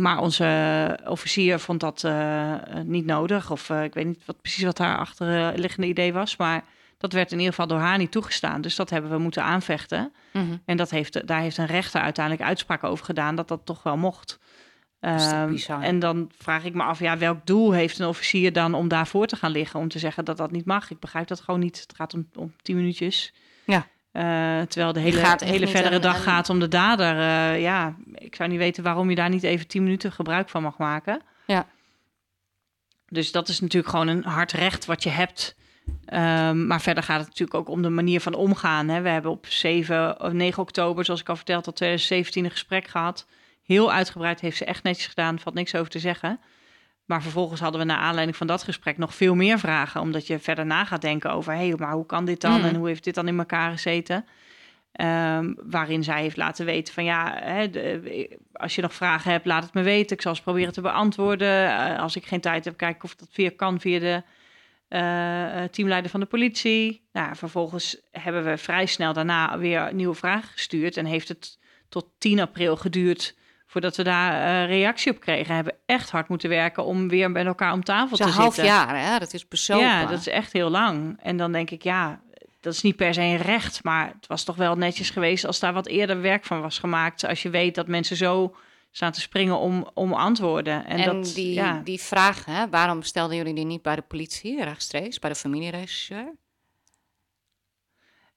[0.01, 2.55] maar onze officier vond dat uh,
[2.85, 3.51] niet nodig.
[3.51, 6.37] Of uh, ik weet niet wat, precies wat haar achterliggende idee was.
[6.37, 6.65] Maar
[6.99, 8.61] dat werd in ieder geval door haar niet toegestaan.
[8.61, 10.13] Dus dat hebben we moeten aanvechten.
[10.33, 13.83] Mm En dat heeft, daar heeft een rechter uiteindelijk uitspraak over gedaan dat dat toch
[13.83, 14.39] wel mocht.
[15.01, 18.89] Um, en dan vraag ik me af, ja, welk doel heeft een officier dan om
[18.89, 19.81] daarvoor te gaan liggen?
[19.81, 20.91] Om te zeggen dat dat niet mag.
[20.91, 21.81] Ik begrijp dat gewoon niet.
[21.81, 23.33] Het gaat om, om tien minuutjes.
[23.65, 23.87] Ja.
[24.13, 27.17] Uh, terwijl de hele, hele verdere dag gaat om de dader.
[27.17, 30.63] Uh, ja, ik zou niet weten waarom je daar niet even tien minuten gebruik van
[30.63, 31.21] mag maken.
[31.47, 31.67] Ja.
[33.09, 35.57] Dus dat is natuurlijk gewoon een hard recht wat je hebt.
[36.13, 38.89] Um, maar verder gaat het natuurlijk ook om de manier van omgaan.
[38.89, 39.01] Hè.
[39.01, 42.87] We hebben op 7 of 9 oktober, zoals ik al verteld had, 2017 een gesprek
[42.87, 43.27] gehad.
[43.63, 46.41] Heel uitgebreid heeft ze echt netjes gedaan, valt niks over te zeggen.
[47.05, 50.01] Maar vervolgens hadden we naar aanleiding van dat gesprek nog veel meer vragen.
[50.01, 52.59] Omdat je verder na gaat denken over, hé, hey, maar hoe kan dit dan?
[52.59, 52.65] Mm.
[52.65, 54.27] En hoe heeft dit dan in elkaar gezeten?
[55.01, 59.47] Um, waarin zij heeft laten weten van ja, hè, de, als je nog vragen hebt,
[59.47, 60.17] laat het me weten.
[60.17, 61.65] Ik zal ze proberen te beantwoorden.
[61.65, 64.23] Uh, als ik geen tijd heb, kijk of dat via kan via de
[64.89, 67.09] uh, teamleider van de politie.
[67.13, 70.97] Nou, vervolgens hebben we vrij snel daarna weer nieuwe vragen gestuurd.
[70.97, 71.59] En heeft het
[71.89, 73.37] tot 10 april geduurd
[73.71, 75.55] voordat we daar uh, reactie op kregen.
[75.55, 78.35] Hebben echt hard moeten werken om weer met elkaar om tafel te zitten.
[78.35, 79.19] Een half jaar, hè?
[79.19, 79.91] Dat is persoonlijk.
[79.91, 81.19] Ja, dat is echt heel lang.
[81.23, 82.21] En dan denk ik, ja,
[82.61, 85.59] dat is niet per se een recht, maar het was toch wel netjes geweest als
[85.59, 87.27] daar wat eerder werk van was gemaakt.
[87.27, 88.57] Als je weet dat mensen zo
[88.91, 90.87] staan te springen om, om antwoorden.
[90.87, 91.81] En, en dat, die, ja.
[91.85, 96.35] die vraag, hè, waarom stelden jullie die niet bij de politie rechtstreeks, bij de familieregisseur?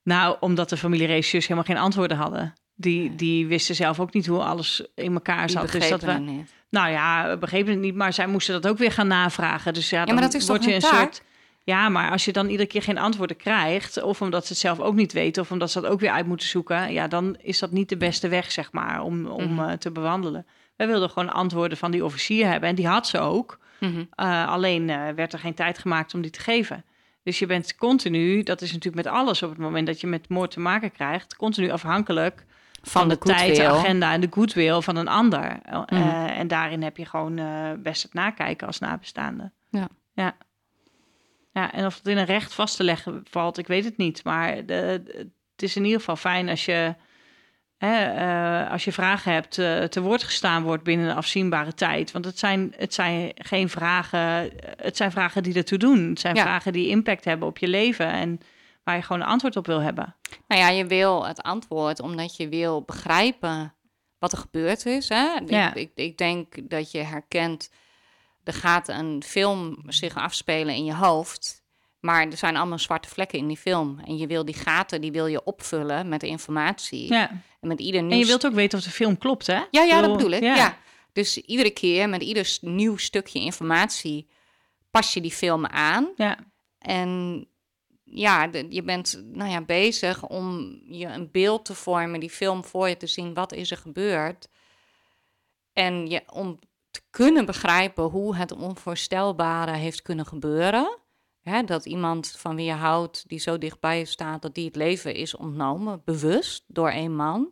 [0.03, 2.53] Nou, omdat de familieregisseurs helemaal geen antwoorden hadden.
[2.83, 5.71] Die, die wisten zelf ook niet hoe alles in elkaar zat.
[5.71, 6.53] dus dat we, niet.
[6.69, 9.73] Nou ja, begrepen het niet, maar zij moesten dat ook weer gaan navragen.
[9.73, 10.93] Dus ja, ja dan maar dat is word je een taak?
[10.99, 11.21] soort.
[11.63, 14.79] Ja, maar als je dan iedere keer geen antwoorden krijgt, of omdat ze het zelf
[14.79, 17.59] ook niet weten, of omdat ze dat ook weer uit moeten zoeken, ja, dan is
[17.59, 19.69] dat niet de beste weg, zeg maar, om, om Mhm.
[19.69, 20.45] uh, te bewandelen.
[20.75, 23.59] Wij wilden gewoon antwoorden van die officier hebben en die had ze ook.
[23.79, 23.99] Mhm.
[23.99, 26.83] Uh, alleen uh, werd er geen tijd gemaakt om die te geven.
[27.23, 30.29] Dus je bent continu, dat is natuurlijk met alles op het moment dat je met
[30.29, 32.45] moord te maken krijgt, continu afhankelijk
[32.85, 35.59] van, de, de tijd, de agenda en de goodwill van een ander.
[35.69, 36.25] Uh, Mhm.
[36.25, 39.51] en daarin heb je gewoon uh, best het nakijken als nabestaande.
[39.69, 39.87] Ja.
[40.13, 40.35] ja.
[41.51, 44.23] Ja, en of het in een recht vast te leggen valt, ik weet het niet.
[44.23, 44.75] Maar de,
[45.51, 46.95] het is in ieder geval fijn als je,
[47.77, 52.11] hè, eh, als je vragen hebt, eh, te woord gestaan wordt binnen een afzienbare tijd.
[52.11, 56.09] Want het zijn, het zijn geen vragen, het zijn vragen die ertoe doen.
[56.09, 56.41] Het zijn Ja.
[56.41, 58.39] vragen die impact hebben op je leven en
[58.83, 60.15] waar je gewoon een antwoord op wil hebben.
[60.47, 63.73] Nou ja, je wil het antwoord omdat je wil begrijpen
[64.19, 65.09] wat er gebeurd is.
[65.09, 65.39] Hè?
[65.45, 65.73] Ja.
[65.73, 67.71] Ik, ik, ik denk dat je herkent,
[68.43, 71.61] er gaat een film zich afspelen in je hoofd.
[71.99, 73.99] Maar er zijn allemaal zwarte vlekken in die film.
[74.05, 77.13] En je wil die gaten, die wil je opvullen met informatie.
[77.13, 77.29] Ja.
[77.59, 79.61] En met ieder En je wilt ook weten of de film klopt, hè?
[79.71, 80.41] Ja, ja, dat bedoel, ik.
[80.41, 80.55] ja.
[80.55, 80.77] Ja.
[81.13, 84.27] Dus iedere keer met ieder nieuw stukje informatie
[84.91, 86.11] pas je die film aan.
[86.15, 86.37] Ja.
[86.79, 87.47] En
[88.15, 92.89] ja, je bent nou ja, bezig om je een beeld te vormen, die film voor
[92.89, 93.33] je te zien.
[93.33, 94.49] Wat is er gebeurd?
[95.73, 96.59] En je, om
[96.91, 100.97] te kunnen begrijpen hoe het onvoorstelbare heeft kunnen gebeuren.
[101.41, 104.75] Hè, dat iemand van wie je houdt, die zo dichtbij je staat, dat die het
[104.75, 107.49] leven is ontnomen, bewust door een man.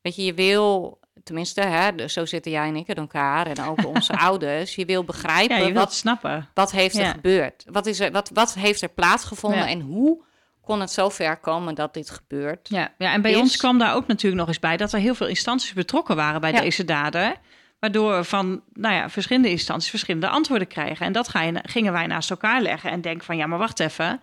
[0.00, 3.86] Weet je, je wil, tenminste, hè, zo zitten jij en ik in elkaar en ook
[3.86, 4.74] onze ouders.
[4.74, 6.48] Je wil begrijpen Ja, je wat snappen.
[6.54, 7.10] wat heeft er Ja.
[7.10, 7.64] gebeurd?
[7.70, 9.66] Wat, is er, wat, wat heeft er plaatsgevonden Ja.
[9.68, 10.22] en hoe
[10.60, 12.68] kon het zover komen dat dit gebeurt?
[12.68, 15.00] Ja, ja en bij is- ons kwam daar ook natuurlijk nog eens bij dat er
[15.00, 17.34] heel veel instanties betrokken waren bij deze dader.
[17.80, 21.06] Waardoor we van nou ja, verschillende instanties verschillende antwoorden krijgen.
[21.06, 23.80] En dat ga je, gingen wij naast elkaar leggen en denken van ja, maar wacht
[23.80, 24.20] even.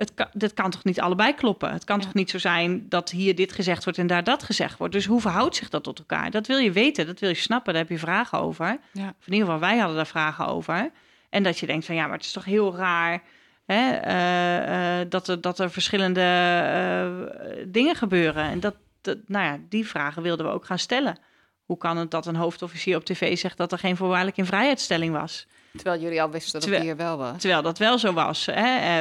[0.00, 1.72] Het kan, dit kan toch niet allebei kloppen?
[1.72, 2.04] Het kan Ja.
[2.04, 4.92] toch niet zo zijn dat hier dit gezegd wordt en daar dat gezegd wordt?
[4.92, 6.30] Dus hoe verhoudt zich dat tot elkaar?
[6.30, 8.78] Dat wil je weten, dat wil je snappen, daar heb je vragen over.
[8.92, 9.14] Ja.
[9.18, 10.90] Of in ieder geval, wij hadden daar vragen over.
[11.30, 13.22] En dat je denkt van ja, maar het is toch heel raar
[13.66, 18.44] hè, eh, eh, dat, er, dat er verschillende eh, dingen gebeuren.
[18.44, 21.18] En dat, dat, nou ja, die vragen wilden we ook gaan stellen.
[21.64, 25.12] Hoe kan het dat een hoofdofficier op tv zegt dat er geen voorwaardelijk in vrijheidstelling
[25.12, 25.46] was?
[25.72, 27.40] Terwijl jullie al wisten dat Terwijl- het hier wel was.
[27.40, 28.46] Terwijl dat wel zo was.
[28.46, 28.52] Hè?
[28.52, 29.00] Eh,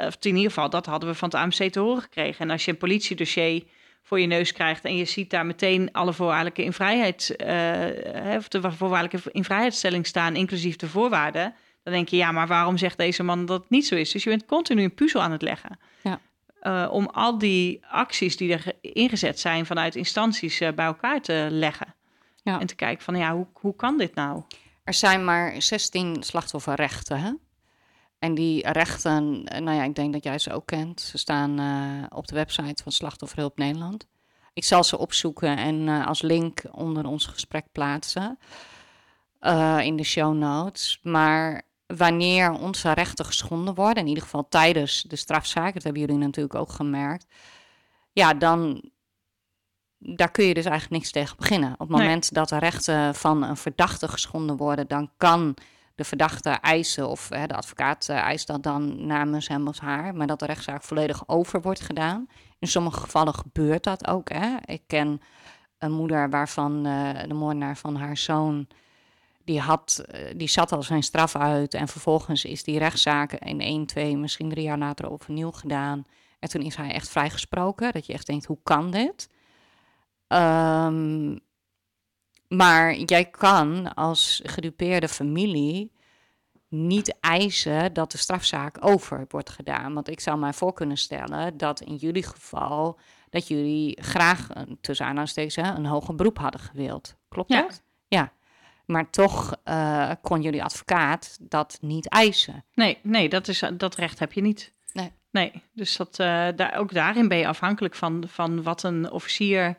[0.00, 2.40] eh, of in ieder geval, dat hadden we van het AMC te horen gekregen.
[2.44, 3.62] En als je een politiedossier
[4.02, 8.48] voor je neus krijgt en je ziet daar meteen alle voorwaardelijke in vrijheid, hè, of
[8.48, 12.98] de voorwaardelijke in vrijheidstelling staan, inclusief de voorwaarden, dan denk je, ja, maar waarom zegt
[12.98, 14.10] deze man dat het niet zo is?
[14.12, 15.78] Dus je bent continu een puzzel aan het leggen.
[16.02, 16.20] Ja.
[16.88, 21.94] Om al die acties die er ge- ingezet zijn vanuit instanties bij elkaar te leggen.
[22.42, 22.60] Ja.
[22.60, 24.42] En te kijken van, ja, hoe, hoe kan dit nou?
[24.86, 27.20] Er zijn maar 16 slachtofferrechten.
[27.20, 27.32] Hè?
[28.18, 31.00] En die rechten, eh, nou ja, ik denk dat jij ze ook kent.
[31.00, 34.06] Ze staan eh, op de website van Slachtofferhulp Nederland.
[34.52, 38.38] Ik zal ze opzoeken en eh, als link onder ons gesprek plaatsen
[39.80, 41.00] in de show notes.
[41.02, 46.18] Maar wanneer onze rechten geschonden worden, in ieder geval tijdens de strafzaak, dat hebben jullie
[46.18, 47.26] natuurlijk ook gemerkt,
[48.12, 48.90] ja, dan
[49.98, 51.72] daar kun je dus eigenlijk niks tegen beginnen.
[51.72, 52.00] Op het Nee.
[52.00, 55.56] moment dat de rechten van een verdachte geschonden worden, dan kan
[55.94, 60.14] de verdachte eisen, of hè, de advocaat uh, eist dat dan namens hem of haar,
[60.14, 62.28] maar dat de rechtszaak volledig over wordt gedaan.
[62.58, 64.28] In sommige gevallen gebeurt dat ook.
[64.28, 64.56] Hè.
[64.64, 65.20] Ik ken
[65.78, 68.66] een moeder waarvan uh, de moordenaar van haar zoon,
[69.44, 70.04] die, had,
[70.36, 74.48] die zat al zijn straf uit en vervolgens is die rechtszaak in 1, 2, misschien
[74.48, 76.04] drie jaar later overnieuw gedaan.
[76.38, 79.28] En toen is hij echt vrijgesproken, dat je echt denkt, hoe kan dit?
[80.28, 81.40] Um,
[82.48, 85.92] maar jij kan als gedupeerde familie
[86.68, 89.94] niet eisen dat de strafzaak over wordt gedaan.
[89.94, 92.98] Want ik zou mij voor kunnen stellen dat in jullie geval
[93.30, 94.48] dat jullie graag
[94.80, 97.16] tussen aanhalingstekens een hoger beroep hadden gewild.
[97.28, 97.60] Klopt ja.
[97.60, 97.82] dat?
[98.08, 98.32] Ja.
[98.86, 102.64] Maar toch uh, kon jullie advocaat dat niet eisen.
[102.74, 104.72] Nee, nee dat, is, dat recht heb je niet.
[104.92, 105.12] Nee.
[105.30, 109.78] Nee, dus dat, uh, daar, ook daarin ben je afhankelijk van, van wat een officier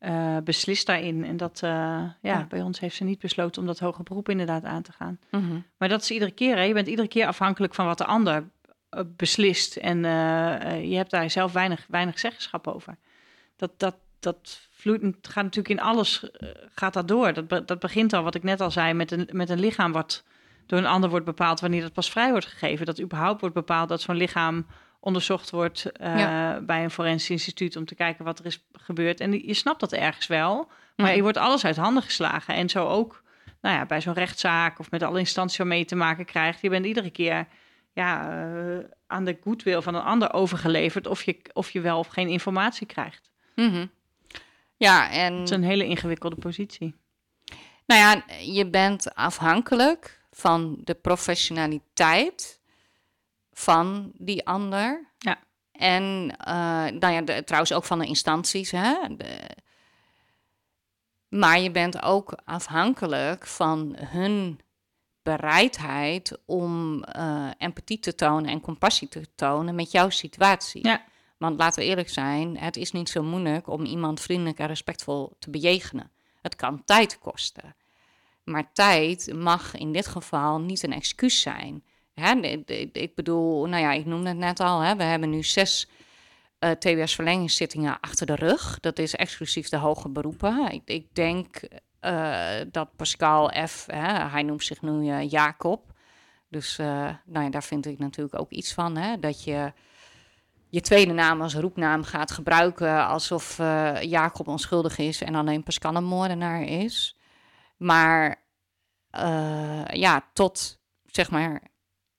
[0.00, 1.24] uh, beslist daarin.
[1.24, 4.28] En dat, uh, ja, ja, bij ons heeft ze niet besloten om dat hoger beroep
[4.28, 5.18] inderdaad aan te gaan.
[5.30, 5.64] Mm -hmm.
[5.76, 6.62] Maar dat is iedere keer, hè?
[6.62, 8.48] je bent iedere keer afhankelijk van wat de ander
[8.90, 9.76] uh, beslist.
[9.76, 9.98] En
[10.88, 12.96] je hebt daar zelf weinig, weinig zeggenschap over.
[13.56, 16.30] Dat, dat, dat vloeit, gaat natuurlijk in alles,
[16.74, 17.32] gaat dat door.
[17.32, 20.24] Dat, dat begint al, wat ik net al zei, met een, met een lichaam wat
[20.68, 22.86] door een ander wordt bepaald wanneer dat pas vrij wordt gegeven.
[22.86, 24.66] Dat überhaupt wordt bepaald dat zo'n lichaam
[25.00, 26.60] onderzocht wordt uh, ja.
[26.60, 29.20] bij een forensisch instituut om te kijken wat er is gebeurd.
[29.20, 32.54] En je snapt dat ergens wel, maar je wordt alles uit handen geslagen.
[32.54, 33.22] En zo ook
[33.60, 36.60] nou ja, bij zo'n rechtszaak of met alle instanties waarmee je te maken krijgt.
[36.60, 37.46] Je bent iedere keer
[37.92, 42.06] ja, uh, aan de goodwill van een ander overgeleverd of je, of je wel of
[42.06, 43.30] geen informatie krijgt.
[43.54, 43.90] Mm -hmm.
[44.76, 45.34] Ja, en...
[45.34, 46.94] Het is een hele ingewikkelde positie.
[47.86, 52.57] Nou ja, je bent afhankelijk van de professionaliteit
[53.58, 55.08] van die ander.
[55.18, 55.38] Ja.
[55.72, 56.02] En
[56.48, 58.70] uh, nou ja, de, trouwens ook van de instanties.
[58.70, 58.94] Hè?
[59.16, 59.50] De,
[61.28, 64.60] maar je bent ook afhankelijk van hun
[65.22, 70.86] bereidheid om uh, empathie te tonen en compassie te tonen met jouw situatie.
[70.86, 71.04] Ja.
[71.38, 75.36] Want laten we eerlijk zijn, het is niet zo moeilijk om iemand vriendelijk en respectvol
[75.38, 76.10] te bejegenen.
[76.42, 77.74] Het kan tijd kosten.
[78.44, 81.84] Maar tijd mag in dit geval niet een excuus zijn.
[82.92, 85.88] Ik bedoel, nou ja, ik noemde het net al, hè, we hebben nu zes
[86.60, 88.80] uh, TBS-verlengingszittingen achter de rug.
[88.80, 90.70] Dat is exclusief de hoge beroepen.
[90.72, 91.60] Ik, ik denk
[92.00, 95.92] uh, dat Pascal F., hè, hij noemt zich nu uh, Jacob.
[96.48, 99.72] Dus nou ja, daar vind ik natuurlijk ook iets van, hè, dat je
[100.68, 103.56] je tweede naam als roepnaam gaat gebruiken alsof
[104.00, 107.16] Jacob onschuldig is en alleen Pascal een moordenaar is.
[107.76, 108.42] Maar
[109.92, 111.62] ja, tot zeg maar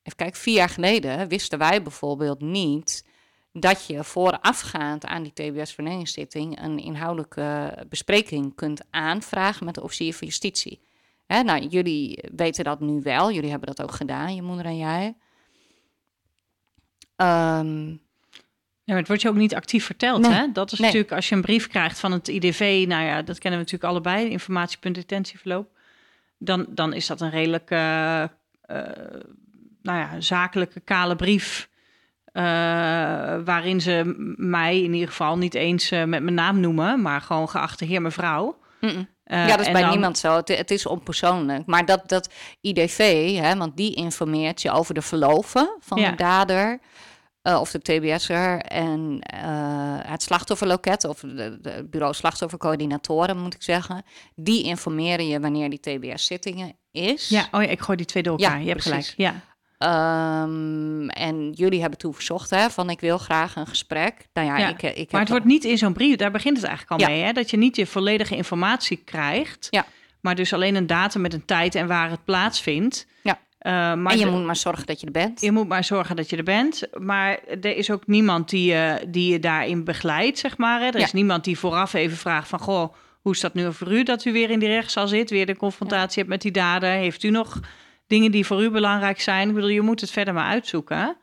[0.03, 3.05] Even kijken, vier jaar geleden wisten wij bijvoorbeeld niet
[3.53, 10.27] dat je voorafgaand aan die TBS-verlengingszitting een inhoudelijke bespreking kunt aanvragen met de officier van
[10.27, 10.81] justitie.
[11.25, 14.77] Hè, nou, jullie weten dat nu wel, jullie hebben dat ook gedaan, je moeder en
[14.77, 15.15] jij.
[17.15, 18.01] Um,
[18.83, 20.51] ja, maar het wordt je ook niet actief verteld, nee, hè?
[20.51, 20.87] Dat is nee.
[20.87, 23.91] natuurlijk als je een brief krijgt van het IDV, nou ja, dat kennen we natuurlijk
[23.91, 25.77] allebei, informatiepunt detentieverloop.
[26.37, 28.23] Dan, dan is dat een redelijk uh,
[28.67, 28.87] uh,
[29.81, 31.69] nou ja, zakelijke kale brief.
[32.33, 32.43] Uh,
[33.45, 37.49] waarin ze mij in ieder geval niet eens uh, met mijn naam noemen, maar gewoon
[37.49, 38.57] geachte heer, mevrouw.
[38.81, 39.07] Mm -mm.
[39.25, 39.89] Uh, ja, dat is bij dan...
[39.89, 40.35] niemand zo.
[40.35, 41.65] Het, het, is onpersoonlijk.
[41.65, 42.29] Maar dat, dat
[42.61, 46.09] IDV, hè, want die informeert je over de verloven van ja.
[46.09, 46.79] de dader.
[47.43, 49.19] Uh, of de TBS'er en
[50.07, 54.03] het slachtofferloket, of de, bureau slachtoffercoördinatoren moet ik zeggen.
[54.35, 57.29] Die informeren je wanneer die TBS-zittingen is.
[57.29, 58.55] Ja, oh ja, ik gooi die twee door elkaar.
[58.55, 59.09] Ja, je hebt precies.
[59.09, 59.33] gelijk.
[59.33, 59.41] Ja.
[59.83, 64.27] Um, en jullie hebben toen verzocht hè, van ik wil graag een gesprek.
[64.33, 64.67] Nou ja, ja.
[64.67, 67.13] ik, ik maar het wordt niet in zo'n brief, daar begint het eigenlijk al ja.
[67.13, 67.31] mee, hè?
[67.31, 69.85] dat je niet je volledige informatie krijgt, ja.
[70.21, 73.07] maar dus alleen een datum met een tijd en waar het plaatsvindt.
[73.23, 73.39] Ja.
[73.61, 75.41] Uh, maar en je de, moet maar zorgen dat je er bent.
[75.41, 76.87] Je moet maar zorgen dat je er bent.
[76.97, 80.79] Maar er is ook niemand die, uh, die je daarin begeleidt, zeg maar.
[80.79, 80.85] Hè?
[80.85, 82.59] Er is niemand die vooraf even vraagt van...
[82.59, 85.29] goh, hoe is dat nu voor u dat u weer in die rechtszaal zit...
[85.29, 86.89] weer de confrontatie hebt met die dader?
[86.89, 87.59] Heeft u nog
[88.09, 89.47] dingen die voor u belangrijk zijn.
[89.47, 91.17] Ik bedoel, je moet het verder maar uitzoeken.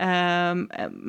[0.00, 0.66] Um,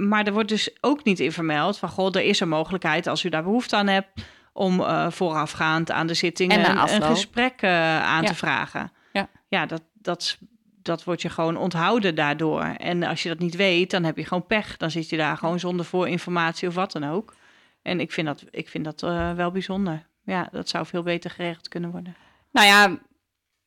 [0.07, 1.89] maar er wordt dus ook niet in vermeld van...
[1.89, 4.07] goh, er is een mogelijkheid als u daar behoefte aan hebt...
[4.53, 8.28] om uh, voorafgaand aan de zitting een, een, gesprek uh, aan ja.
[8.28, 8.91] te vragen.
[9.13, 10.38] Ja, ja dat, dat,
[10.82, 12.61] dat wordt je gewoon onthouden daardoor.
[12.61, 14.78] En als je dat niet weet, dan heb je gewoon pech.
[14.78, 17.36] Dan zit je daar gewoon zonder voorinformatie of wat dan ook.
[17.82, 20.05] En ik vind dat, ik vind dat uh, wel bijzonder.
[20.26, 22.15] Ja, dat zou veel beter geregeld kunnen worden.
[22.51, 22.97] Nou ja,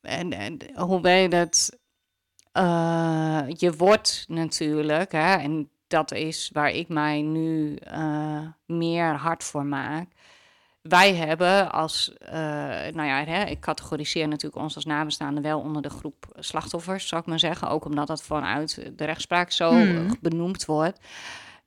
[0.07, 1.79] en, en hoe weet het?
[2.53, 9.43] Uh, je wordt natuurlijk, hè, en dat is waar ik mij nu uh, meer hard
[9.43, 10.07] voor maak.
[10.81, 15.81] wij hebben als, uh, nou ja, hè, ik categoriseer natuurlijk ons als nabestaanden wel onder
[15.81, 17.69] de groep slachtoffers, zou ik maar zeggen.
[17.69, 20.17] Ook omdat dat vanuit de rechtspraak zo hmm.
[20.21, 20.99] benoemd wordt.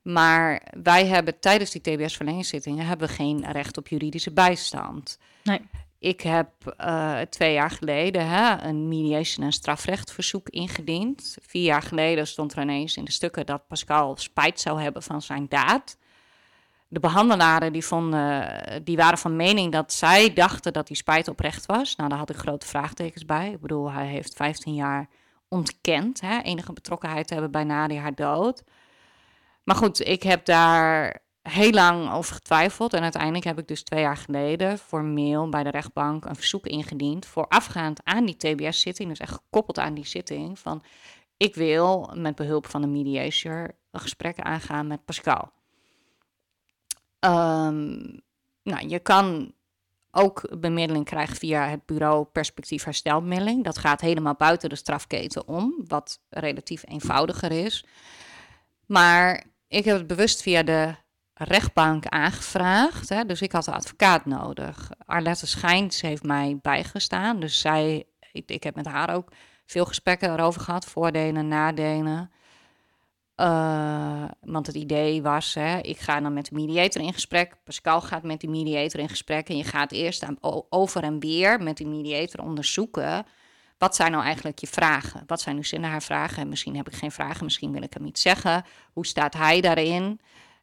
[0.01, 5.17] Maar wij hebben tijdens die TBS-verlengingszittingen hebben we geen recht op juridische bijstand.
[5.43, 5.61] Nee.
[6.01, 11.37] Ik heb uh, twee jaar geleden hè, een mediation- en strafrechtverzoek ingediend.
[11.41, 15.21] Vier jaar geleden stond er ineens in de stukken dat Pascal spijt zou hebben van
[15.21, 15.97] zijn daad.
[16.87, 21.65] De behandelaren die, vonden, die waren van mening dat zij dachten dat die spijt oprecht
[21.65, 21.95] was.
[21.95, 23.51] Nou, daar had ik grote vraagtekens bij.
[23.51, 25.09] Ik bedoel, hij heeft 15 jaar
[25.47, 28.63] ontkend hè, enige betrokkenheid te hebben bij Nadia haar dood.
[29.63, 32.93] Maar goed, ik heb daar heel lang over getwijfeld.
[32.93, 37.25] En uiteindelijk heb ik dus twee jaar geleden formeel bij de rechtbank een verzoek ingediend.
[37.25, 40.59] Voorafgaand aan die TBS-zitting, dus echt gekoppeld aan die zitting.
[40.59, 40.83] Van
[41.37, 45.51] ik wil met behulp van een mediator een gesprek aangaan met Pascal.
[47.19, 48.21] Um,
[48.63, 49.53] nou, je kan
[50.11, 53.63] ook bemiddeling krijgen via het bureau perspectief herstelbemiddeling.
[53.63, 57.85] Dat gaat helemaal buiten de strafketen om, wat relatief eenvoudiger is.
[58.85, 60.95] Maar ik heb het bewust via de
[61.43, 63.09] rechtbank aangevraagd.
[63.09, 64.89] Hè, dus ik had een advocaat nodig.
[65.05, 67.39] Arlette Schijns heeft mij bijgestaan.
[67.39, 69.31] Dus zij, ik, heb met haar ook
[69.65, 70.85] veel gesprekken erover gehad.
[70.85, 72.31] Voordelen, nadelen.
[73.35, 77.55] Uh, want het idee was, hè, ik ga dan met de mediator in gesprek.
[77.63, 79.49] Pascal gaat met die mediator in gesprek.
[79.49, 80.37] En je gaat eerst aan,
[80.69, 83.25] over en weer met die mediator onderzoeken.
[83.77, 85.23] Wat zijn nou eigenlijk je vragen?
[85.27, 86.37] Wat zijn nu zinnen haar vragen?
[86.37, 88.63] En misschien heb ik geen vragen, misschien wil ik hem iets zeggen.
[88.93, 90.19] Hoe staat hij daarin?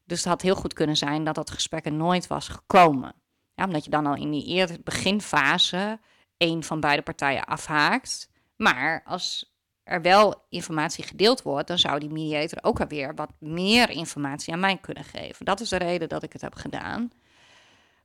[0.08, 3.14] Dus het had heel goed kunnen zijn dat dat gesprek er nooit was gekomen.
[3.54, 6.00] Ja, omdat je dan al in die eerste beginfase
[6.36, 8.30] een van beide partijen afhaakt.
[8.56, 13.90] Maar als er wel informatie gedeeld wordt, dan zou die mediator ook alweer wat meer
[13.90, 15.44] informatie aan mij kunnen geven.
[15.44, 17.10] Dat is de reden dat ik het heb gedaan.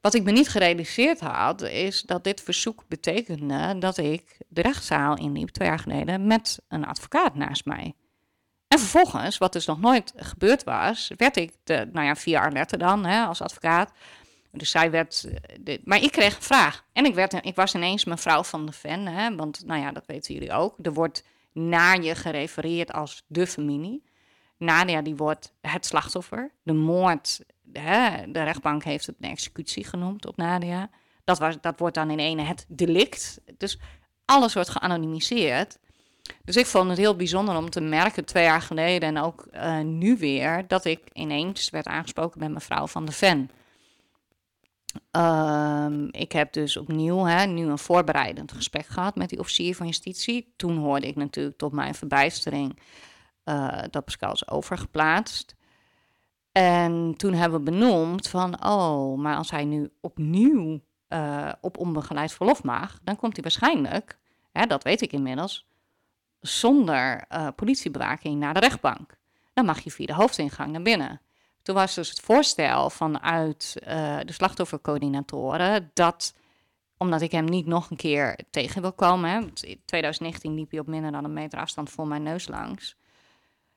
[0.01, 5.17] Wat ik me niet gerealiseerd had, is dat dit verzoek betekende dat ik de rechtszaal
[5.17, 7.93] inliep twee jaar geleden met een advocaat naast mij.
[8.73, 12.77] En vervolgens, wat dus nog nooit gebeurd was, werd ik, de, nou ja, via Arlette
[12.77, 13.91] dan, hè, als advocaat.
[14.51, 15.27] Dus zij werd,
[15.61, 16.85] de, maar ik kreeg een vraag.
[16.93, 20.05] En ik, werd, ik was ineens mevrouw van de fan, hè, want nou ja, dat
[20.05, 20.75] weten jullie ook.
[20.81, 24.03] Er wordt naar je gerefereerd als de familie.
[24.57, 26.51] Nadia die wordt het slachtoffer.
[26.63, 27.39] De moord,
[27.73, 30.89] hè, de rechtbank heeft het een executie genoemd op Nadia.
[31.23, 33.41] Dat, was, dat wordt dan in ene het delict.
[33.57, 33.79] Dus
[34.25, 35.79] alles wordt geanonimiseerd.
[36.43, 39.79] Dus ik vond het heel bijzonder om te merken, twee jaar geleden en ook uh,
[39.79, 43.49] nu weer, dat ik ineens werd aangesproken met mevrouw van de Ven.
[45.11, 49.85] Um, ik heb dus opnieuw hè, nu een voorbereidend gesprek gehad met die officier van
[49.85, 50.53] justitie.
[50.55, 52.79] Toen hoorde ik natuurlijk tot mijn verbijstering
[53.45, 55.55] uh, dat Pascal is overgeplaatst.
[56.51, 62.31] En toen hebben we benoemd van, oh, maar als hij nu opnieuw uh, op onbegeleid
[62.31, 64.19] verlof mag, dan komt hij waarschijnlijk,
[64.51, 65.67] hè, dat weet ik inmiddels,
[66.43, 69.17] zonder uh, politiebewaking naar de rechtbank.
[69.53, 71.21] Dan mag je via de hoofdingang naar binnen.
[71.61, 76.33] Toen was dus het voorstel vanuit uh, de slachtoffercoördinatoren dat,
[76.97, 80.79] omdat ik hem niet nog een keer tegen wil komen, hè, in 2019 liep hij
[80.79, 82.95] op minder dan een meter afstand voor mijn neus langs.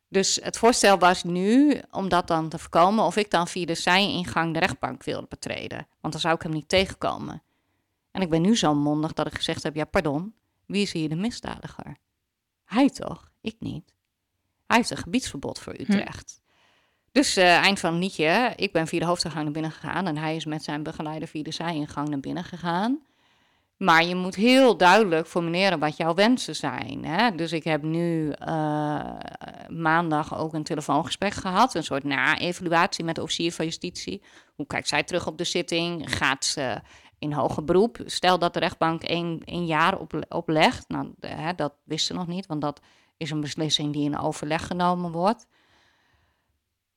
[0.08, 3.74] Dus het voorstel was nu om dat dan te voorkomen of ik dan via de
[3.74, 5.86] zijingang de rechtbank wilde betreden.
[6.00, 7.42] Want dan zou ik hem niet tegenkomen.
[8.10, 10.34] En ik ben nu zo mondig dat ik gezegd heb, ja pardon,
[10.66, 11.96] wie is hier de misdadiger?
[12.66, 13.30] Hij toch?
[13.40, 13.94] Ik niet.
[14.66, 15.80] Hij heeft een gebiedsverbod voor hm.
[15.80, 16.40] Utrecht.
[17.12, 20.16] Dus uh, eind van het liedje, ik ben via de hoofdingang naar binnen gegaan en
[20.16, 23.00] hij is met zijn begeleider via de zijingang naar binnen gegaan.
[23.76, 27.04] Maar je moet heel duidelijk formuleren wat jouw wensen zijn.
[27.04, 27.34] Hè?
[27.34, 29.10] Dus ik heb nu uh,
[29.68, 31.74] maandag ook een telefoongesprek gehad.
[31.74, 34.22] Een soort na-evaluatie met de officier van justitie.
[34.54, 36.16] Hoe kijkt zij terug op de zitting?
[36.16, 36.80] Gaat ze
[37.18, 37.98] in hoger beroep?
[38.04, 40.88] Stel dat de rechtbank één, één jaar op, oplegt.
[40.88, 42.80] Nou, hè, dat wist ze nog niet, want dat
[43.16, 45.46] is een beslissing die in overleg genomen wordt.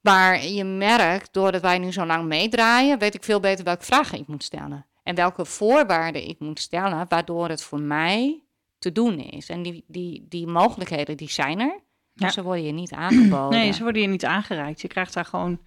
[0.01, 4.19] Maar je merkt, doordat wij nu zo lang meedraaien, weet ik veel beter welke vragen
[4.19, 4.85] ik moet stellen.
[5.03, 8.43] En welke voorwaarden ik moet stellen, waardoor het voor mij
[8.79, 9.49] te doen is.
[9.49, 11.79] En die, die, die mogelijkheden, die zijn er.
[12.13, 13.59] Maar ze worden je niet aangeboden.
[13.59, 14.81] Nee, ze worden je niet aangereikt.
[14.81, 15.59] Je krijgt daar gewoon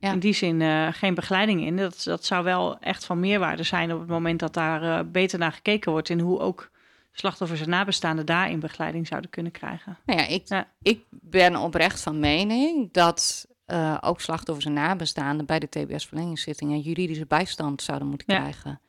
[0.00, 1.76] in die zin uh, geen begeleiding in.
[1.76, 5.38] Dat, dat zou wel echt van meerwaarde zijn op het moment dat daar uh, beter
[5.38, 6.10] naar gekeken wordt.
[6.10, 6.70] En hoe ook
[7.12, 9.98] slachtoffers en nabestaanden daarin begeleiding zouden kunnen krijgen.
[10.06, 15.58] Nou ja, ik, ik ben oprecht van mening dat uh, ook slachtoffers en nabestaanden bij
[15.58, 18.80] de TBS-verlengingszittingen juridische bijstand zouden moeten krijgen.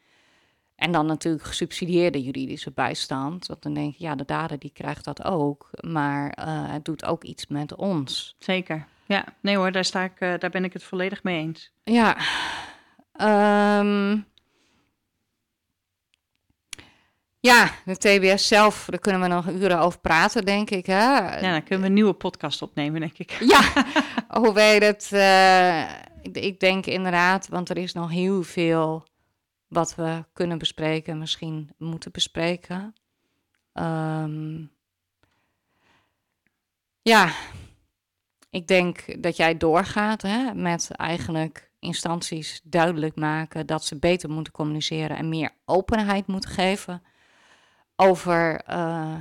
[0.75, 3.47] En dan natuurlijk gesubsidieerde juridische bijstand.
[3.47, 5.69] Want dan denk je, ja, de dader die krijgt dat ook.
[5.79, 8.35] Maar uh, het doet ook iets met ons.
[8.39, 8.87] Zeker.
[9.07, 11.71] Ja, nee hoor, daar, sta ik, uh, daar ben ik het volledig mee eens.
[11.83, 12.17] Ja.
[13.79, 14.25] Um,
[17.39, 20.85] Ja, de TBS zelf, daar kunnen we nog uren over praten, denk ik.
[20.85, 21.03] Hè?
[21.03, 23.31] Ja, dan kunnen we een nieuwe podcast opnemen, denk ik.
[23.31, 23.85] Ja,
[24.41, 25.09] hoe weet het?
[25.13, 25.91] Uh,
[26.21, 29.07] ik denk inderdaad, want er is nog heel veel
[29.67, 32.95] wat we kunnen bespreken, misschien moeten bespreken.
[33.73, 34.71] Um,
[37.01, 37.31] ja,
[38.57, 44.53] ik denk dat jij doorgaat hè, met eigenlijk instanties duidelijk maken dat ze beter moeten
[44.53, 47.03] communiceren en meer openheid moeten geven
[47.95, 49.15] over uh,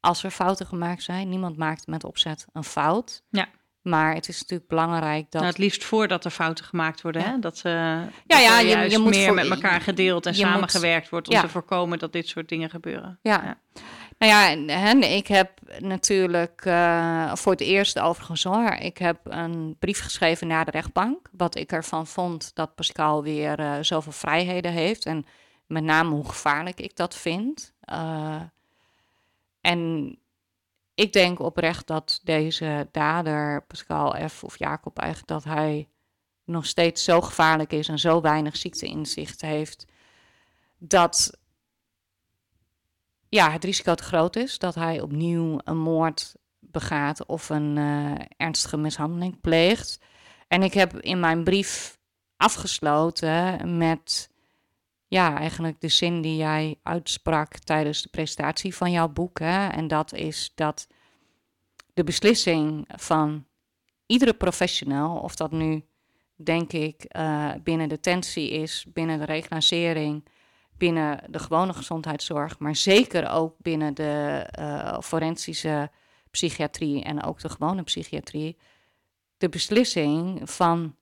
[0.00, 1.28] als er fouten gemaakt zijn.
[1.28, 3.22] Niemand maakt met opzet een fout.
[3.30, 3.48] Ja.
[3.82, 5.40] Maar het is natuurlijk belangrijk dat.
[5.40, 7.22] Nou, het liefst voordat er fouten gemaakt worden.
[7.22, 7.38] Hè?
[7.38, 11.28] Dat, uh, ja, ja, je, juist je moet meer met elkaar gedeeld en samengewerkt wordt
[11.28, 11.40] om ja.
[11.40, 13.18] te voorkomen dat dit soort dingen gebeuren.
[13.22, 13.42] Ja.
[13.44, 13.82] ja.
[14.20, 18.72] Nou ja, en ik heb natuurlijk uh, voor het eerst overigens hoor.
[18.72, 21.28] Ik heb een brief geschreven naar de rechtbank.
[21.32, 25.06] Wat ik ervan vond dat Pascal weer uh, zoveel vrijheden heeft.
[25.06, 25.26] En
[25.66, 27.72] met name hoe gevaarlijk ik dat vind.
[27.92, 28.42] Uh,
[29.60, 30.18] en
[30.94, 34.44] ik denk oprecht dat deze dader, Pascal F.
[34.44, 35.88] of Jacob, eigenlijk dat hij
[36.44, 39.86] nog steeds zo gevaarlijk is en zo weinig ziekteinzicht heeft.
[40.78, 41.38] Dat
[43.30, 48.14] ja, het risico te groot is dat hij opnieuw een moord begaat of een uh,
[48.36, 49.98] ernstige mishandeling pleegt.
[50.48, 51.98] En ik heb in mijn brief
[52.36, 54.30] afgesloten met
[55.06, 59.38] ja, eigenlijk de zin die jij uitsprak tijdens de presentatie van jouw boek.
[59.38, 59.68] Hè?
[59.68, 60.86] En dat is dat
[61.94, 63.46] de beslissing van
[64.06, 65.84] iedere professional, of dat nu
[66.34, 70.24] denk ik uh, binnen de tensie is, binnen de reclassering,
[70.80, 75.90] binnen de gewone gezondheidszorg, maar zeker ook binnen de uh, forensische
[76.30, 78.56] psychiatrie en ook de gewone psychiatrie,
[79.38, 80.96] de beslissing van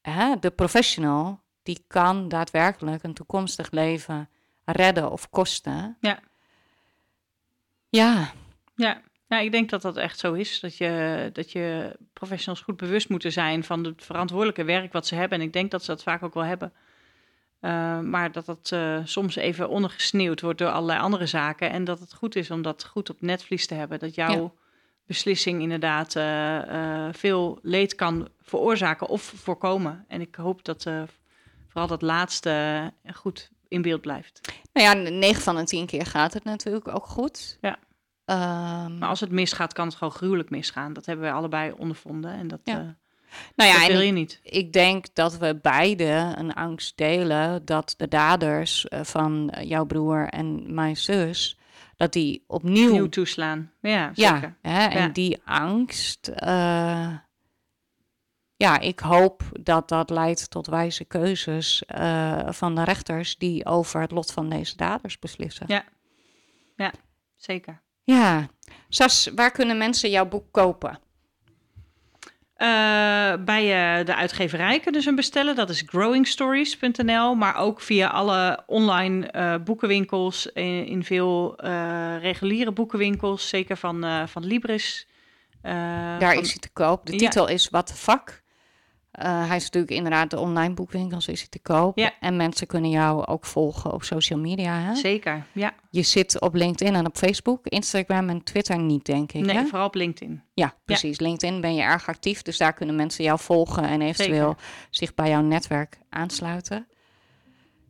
[0.00, 4.28] hè, de professional die kan daadwerkelijk een toekomstig leven
[4.64, 5.96] redden of kosten.
[6.00, 6.20] Ja.
[7.88, 8.32] Ja.
[8.74, 9.02] Ja.
[9.28, 10.60] Ja, ik denk dat dat echt zo is.
[10.60, 15.14] Dat je, dat je professionals goed bewust moeten zijn van het verantwoordelijke werk wat ze
[15.14, 15.38] hebben.
[15.38, 16.72] En ik denk dat ze dat vaak ook wel hebben.
[17.62, 21.70] Uh, maar dat dat uh, soms even ondergesneeuwd wordt door allerlei andere zaken.
[21.70, 23.98] En dat het goed is om dat goed op netvlies te hebben.
[23.98, 24.52] Dat jouw ja.
[25.06, 30.04] beslissing inderdaad uh, veel leed kan veroorzaken of voorkomen.
[30.08, 30.82] En ik hoop dat
[31.68, 34.52] vooral dat laatste goed in beeld blijft.
[34.72, 37.58] Nou ja, 9 van de 10 keer gaat het natuurlijk ook goed.
[37.60, 37.78] Ja.
[38.24, 40.92] Um, maar als het misgaat, kan het gewoon gruwelijk misgaan.
[40.92, 42.32] Dat hebben wij allebei ondervonden.
[42.32, 42.96] En dat, ja.
[43.56, 44.40] Nou ja, dat wil je ik, niet.
[44.42, 50.28] Ik denk dat we beide een angst delen dat de daders uh, van jouw broer
[50.28, 51.58] en mijn zus,
[51.96, 53.72] dat die opnieuw Nieuw toeslaan.
[53.80, 54.56] Ja, ja, zeker.
[54.62, 55.08] hè, en Ja.
[55.08, 56.28] die angst.
[56.28, 57.14] eh,
[58.56, 64.00] ja, ik hoop dat dat leidt tot wijze keuzes eh, van de rechters die over
[64.00, 65.66] het lot van deze daders beslissen.
[65.68, 65.84] Ja.
[66.76, 66.92] Ja,
[67.36, 67.82] zeker.
[68.02, 68.46] Ja.
[68.88, 70.98] Sas, waar kunnen mensen jouw boek kopen?
[72.62, 75.54] Eh, bij eh, de uitgeverij kunnen ze hem bestellen.
[75.56, 77.34] Dat is growingstories.nl.
[77.34, 80.46] Maar ook via alle online eh, boekenwinkels.
[80.46, 81.56] In, in veel
[82.20, 83.48] reguliere boekenwinkels.
[83.48, 85.06] Zeker van, van Libris.
[85.62, 87.06] Daar van- is hij te koop.
[87.06, 87.18] De Ja.
[87.18, 88.41] titel is Wat de vak.
[89.12, 91.98] Eh, hij is natuurlijk inderdaad de online boekwinkels is hij te koop.
[91.98, 92.12] Ja.
[92.20, 94.78] En mensen kunnen jou ook volgen op social media.
[94.78, 94.94] Hè?
[94.94, 95.72] Zeker, ja.
[95.90, 99.44] Je zit op LinkedIn en op Facebook, Instagram en Twitter niet, denk ik.
[99.44, 99.64] Nee, hè?
[99.64, 100.42] vooral op LinkedIn.
[100.54, 101.18] Ja, precies.
[101.18, 104.56] LinkedIn ben je erg actief, dus daar kunnen mensen jou volgen en eventueel
[104.90, 106.86] zich bij jouw netwerk aansluiten.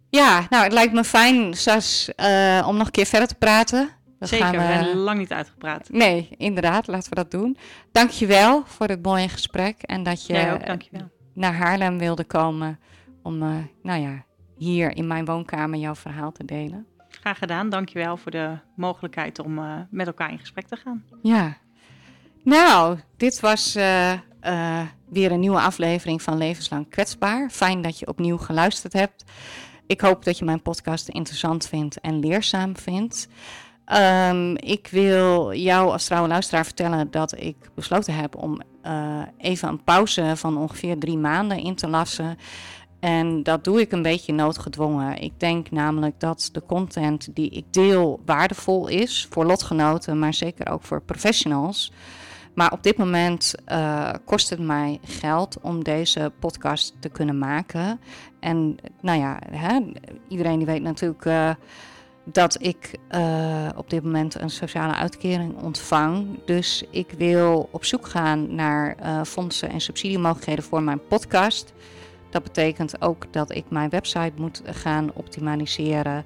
[0.09, 3.91] Ja, nou, het lijkt me fijn, Sas, eh, om nog een keer verder te praten.
[4.19, 4.85] Dat Zeker, gaan we we...
[4.85, 5.89] zijn lang niet uitgepraat.
[5.91, 7.57] Nee, inderdaad, laten we dat doen.
[7.93, 11.11] Dankjewel voor dit mooie gesprek en dat je Jij ook, dankjewel.
[11.33, 12.79] Naar Haarlem wilde komen
[13.23, 14.25] om, eh, nou ja,
[14.57, 16.87] hier in mijn woonkamer jouw verhaal te delen.
[17.09, 21.05] Graag gedaan, dankjewel voor de mogelijkheid om eh, met elkaar in gesprek te gaan.
[21.23, 21.57] Ja.
[22.45, 24.19] Nou, dit was eh,
[25.09, 27.51] weer een nieuwe aflevering van Levenslang Kwetsbaar.
[27.51, 29.25] Fijn dat je opnieuw geluisterd hebt.
[29.87, 33.29] Ik hoop dat je mijn podcast interessant vindt en leerzaam vindt.
[33.85, 39.69] Ehm, ik wil jou als trouwe luisteraar vertellen dat ik besloten heb om eh, even
[39.69, 42.39] een pauze van ongeveer drie maanden in te lassen.
[43.01, 45.19] En dat doe ik een beetje noodgedwongen.
[45.19, 50.71] Ik denk namelijk dat de content die ik deel waardevol is voor lotgenoten, maar zeker
[50.71, 51.93] ook voor professionals.
[52.55, 58.01] Maar op dit moment eh, kost het mij geld om deze podcast te kunnen maken.
[58.41, 59.81] En nou ja, hè,
[60.29, 61.51] iedereen die weet natuurlijk eh,
[62.25, 66.45] dat ik eh, op dit moment een sociale uitkering ontvang.
[66.45, 71.73] Dus ik wil op zoek gaan naar eh, fondsen en subsidiemogelijkheden voor mijn podcast.
[72.31, 76.25] Dat betekent ook dat ik mijn website moet gaan optimaliseren.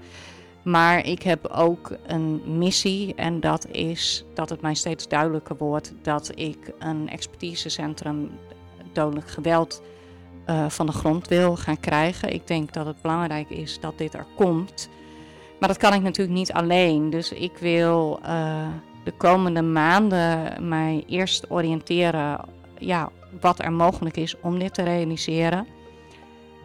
[0.63, 5.93] Maar ik heb ook een missie en dat is dat het mij steeds duidelijker wordt
[6.03, 8.31] dat ik een expertisecentrum
[8.93, 9.83] dodelijk geweld
[10.47, 12.33] uh, van de grond wil gaan krijgen.
[12.33, 14.89] Ik denk dat het belangrijk is dat dit er komt.
[15.61, 17.11] Maar dat kan ik natuurlijk niet alleen.
[17.11, 18.67] Dus ik wil uh,
[19.05, 22.41] de komende maanden mij eerst oriënteren
[22.79, 23.11] ja,
[23.41, 25.67] wat er mogelijk is om dit te realiseren.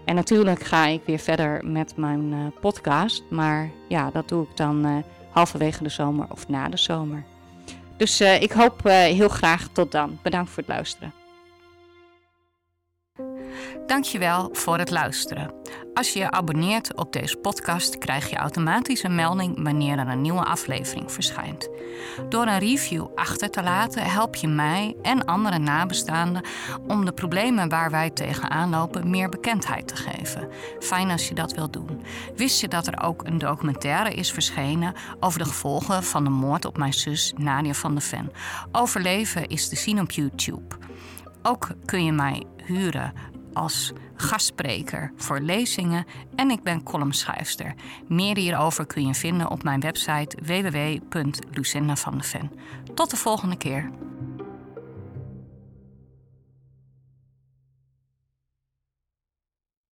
[0.05, 3.23] En natuurlijk ga ik weer verder met mijn uh, podcast.
[3.29, 4.95] Maar ja, dat doe ik dan uh,
[5.29, 7.23] halverwege de zomer of na de zomer.
[7.97, 10.19] Dus ik hoop heel graag tot dan.
[10.21, 11.20] Bedankt voor het luisteren.
[13.85, 15.53] Dankjewel voor het luisteren.
[15.93, 20.21] Als je je abonneert op deze podcast, krijg je automatisch een melding wanneer er een
[20.21, 21.69] nieuwe aflevering verschijnt.
[22.29, 26.45] Door een review achter te laten help je mij en andere nabestaanden
[26.87, 30.47] om de problemen waar wij tegenaan lopen meer bekendheid te geven.
[30.79, 32.01] Fijn als je dat wilt doen.
[32.35, 36.65] Wist je dat er ook een documentaire is verschenen over de gevolgen van de moord
[36.65, 38.31] op mijn zus Nadia van der Ven?
[38.71, 40.75] Overleven is te zien op YouTube.
[41.41, 43.13] Ook kun je mij huren
[43.53, 46.05] als gastspreker voor lezingen
[46.35, 47.73] en ik ben columnschrijfster.
[48.07, 52.51] Meer hierover kun je vinden op mijn website www.lucindavandeven.
[52.93, 53.89] Tot de volgende keer.